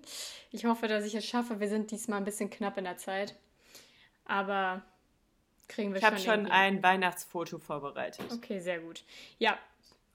[0.52, 1.60] Ich hoffe, dass ich es schaffe.
[1.60, 3.36] Wir sind diesmal ein bisschen knapp in der Zeit.
[4.26, 4.84] Aber
[5.68, 6.26] kriegen wir Ich habe schon.
[6.26, 6.52] schon irgendwie.
[6.52, 8.26] ein Weihnachtsfoto vorbereitet.
[8.32, 9.04] Okay, sehr gut.
[9.40, 9.58] Ja.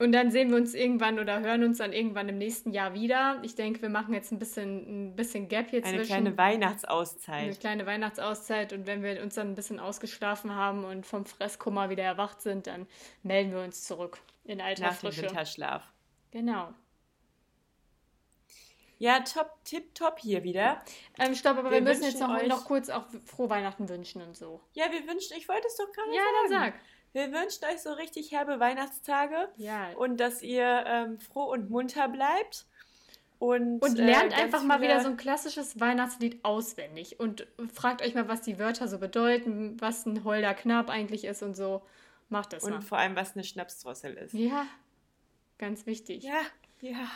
[0.05, 3.39] Und dann sehen wir uns irgendwann oder hören uns dann irgendwann im nächsten Jahr wieder.
[3.43, 6.07] Ich denke, wir machen jetzt ein bisschen, ein bisschen Gap hier Eine zwischen.
[6.09, 7.59] kleine eine Weihnachtsauszeit.
[7.59, 12.03] kleine Weihnachtsauszeit und wenn wir uns dann ein bisschen ausgeschlafen haben und vom Fresskummer wieder
[12.03, 12.87] erwacht sind, dann
[13.23, 15.23] melden wir uns zurück in alter Nach dem Frische.
[15.23, 15.91] Winterschlaf.
[16.33, 16.69] Genau.
[18.99, 20.83] Ja, top, tip, top hier wieder.
[21.19, 24.37] Ähm, stopp, aber wir, Wir müssen jetzt noch, noch kurz auch frohe Weihnachten wünschen und
[24.37, 24.61] so.
[24.75, 26.73] Ja, wir wünschen, ich wollte es doch gerade Ja, dann sagen.
[26.75, 26.81] sag.
[27.15, 29.91] Wir wünschen euch so richtig herbe Weihnachtstage Ja.
[29.97, 32.67] und dass ihr ähm, froh und munter bleibt.
[33.39, 38.03] Und, Und äh, lernt ganz einfach mal wieder so ein klassisches Weihnachtslied auswendig und fragt
[38.03, 41.83] euch mal, was die Wörter so bedeuten, was ein Holder Knab eigentlich ist und so.
[42.31, 42.81] Macht das Und mal.
[42.81, 44.33] vor allem, was eine Schnapsdrossel ist.
[44.35, 44.67] Ja,
[45.59, 46.25] ganz wichtig.
[46.25, 46.41] Ja,
[46.81, 47.07] ja.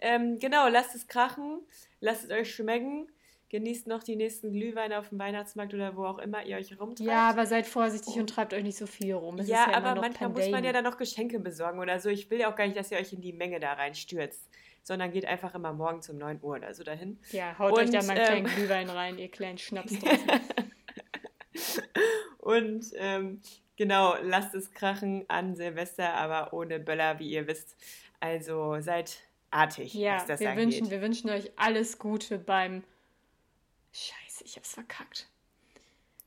[0.00, 1.60] Ähm, genau, lasst es krachen,
[2.00, 3.10] lasst es euch schmecken.
[3.52, 7.08] Genießt noch die nächsten Glühweine auf dem Weihnachtsmarkt oder wo auch immer ihr euch rumtreibt.
[7.08, 9.38] Ja, aber seid vorsichtig und treibt euch nicht so viel rum.
[9.38, 10.66] Es ja, ja aber manchmal muss man Pandemie.
[10.66, 12.08] ja dann noch Geschenke besorgen oder so.
[12.08, 14.48] Ich will ja auch gar nicht, dass ihr euch in die Menge da reinstürzt,
[14.82, 17.20] sondern geht einfach immer morgens um 9 Uhr oder so dahin.
[17.30, 19.92] Ja, haut euch Und, da mal einen kleinen ähm, Glühwein rein, ihr kleinen Schnaps.
[22.38, 23.40] Und ähm,
[23.76, 27.76] genau, lasst es krachen an Silvester, aber ohne Böller, wie ihr wisst.
[28.18, 29.18] Also seid
[29.50, 30.64] artig, Ja, was das wir angeht.
[30.64, 32.82] wünschen, wir wünschen euch alles Gute beim.
[33.92, 35.28] Scheiße, ich hab's verkackt.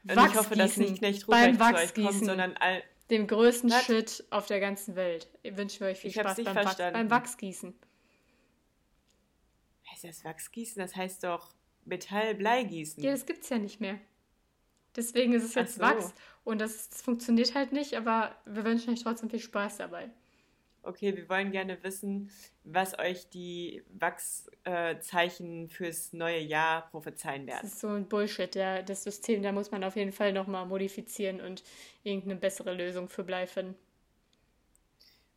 [0.03, 3.85] Und ich hoffe, dass nicht Knecht beim Wachsgießen, sondern all, dem größten Was?
[3.85, 5.27] Shit auf der ganzen Welt.
[5.43, 7.73] Wünschen wir euch viel Ich Spaß beim, Wachs, beim Wachsgießen.
[9.91, 10.79] heißt das Wachsgießen?
[10.79, 11.53] Das heißt doch
[11.85, 13.03] Metall-Bleigießen.
[13.03, 13.99] Ja, das gibt's ja nicht mehr.
[14.95, 15.81] Deswegen ist es jetzt so.
[15.81, 16.13] Wachs
[16.43, 20.09] und das, das funktioniert halt nicht, aber wir wünschen euch trotzdem viel Spaß dabei.
[20.85, 22.29] Okay, wir wollen gerne wissen,
[22.63, 27.67] was euch die Wachszeichen fürs neue Jahr prophezeien Das werden.
[27.67, 31.41] ist so ein Bullshit, der, das System, da muss man auf jeden Fall nochmal modifizieren
[31.41, 31.63] und
[32.03, 33.75] irgendeine bessere Lösung für Blei finden.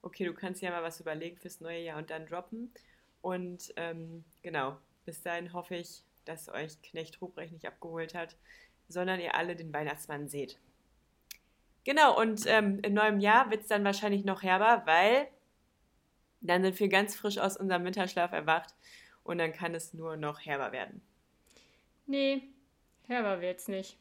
[0.02, 2.70] Okay, du kannst ja mal was überlegen fürs neue Jahr und dann droppen.
[3.22, 4.76] Und ähm, genau,
[5.06, 8.36] bis dahin hoffe ich, dass euch Knecht Ruprecht nicht abgeholt hat,
[8.88, 10.58] sondern ihr alle den Weihnachtsmann seht.
[11.84, 15.26] Genau, und ähm, im neuen Jahr wird es dann wahrscheinlich noch herber, weil
[16.40, 18.74] dann sind wir ganz frisch aus unserem Winterschlaf erwacht
[19.22, 21.02] und dann kann es nur noch herber werden.
[22.06, 22.42] Nee,
[23.06, 23.98] herber wird's nicht.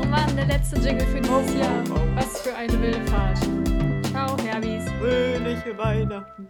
[0.00, 1.84] Oh Mann, der letzte Jingle für dieses Oh, oh, Jahr.
[1.90, 2.16] oh.
[2.16, 3.38] Was für eine wilde Fahrt.
[4.06, 4.84] Ciao, Herbis.
[4.98, 6.48] Fröhliche Weihnachten.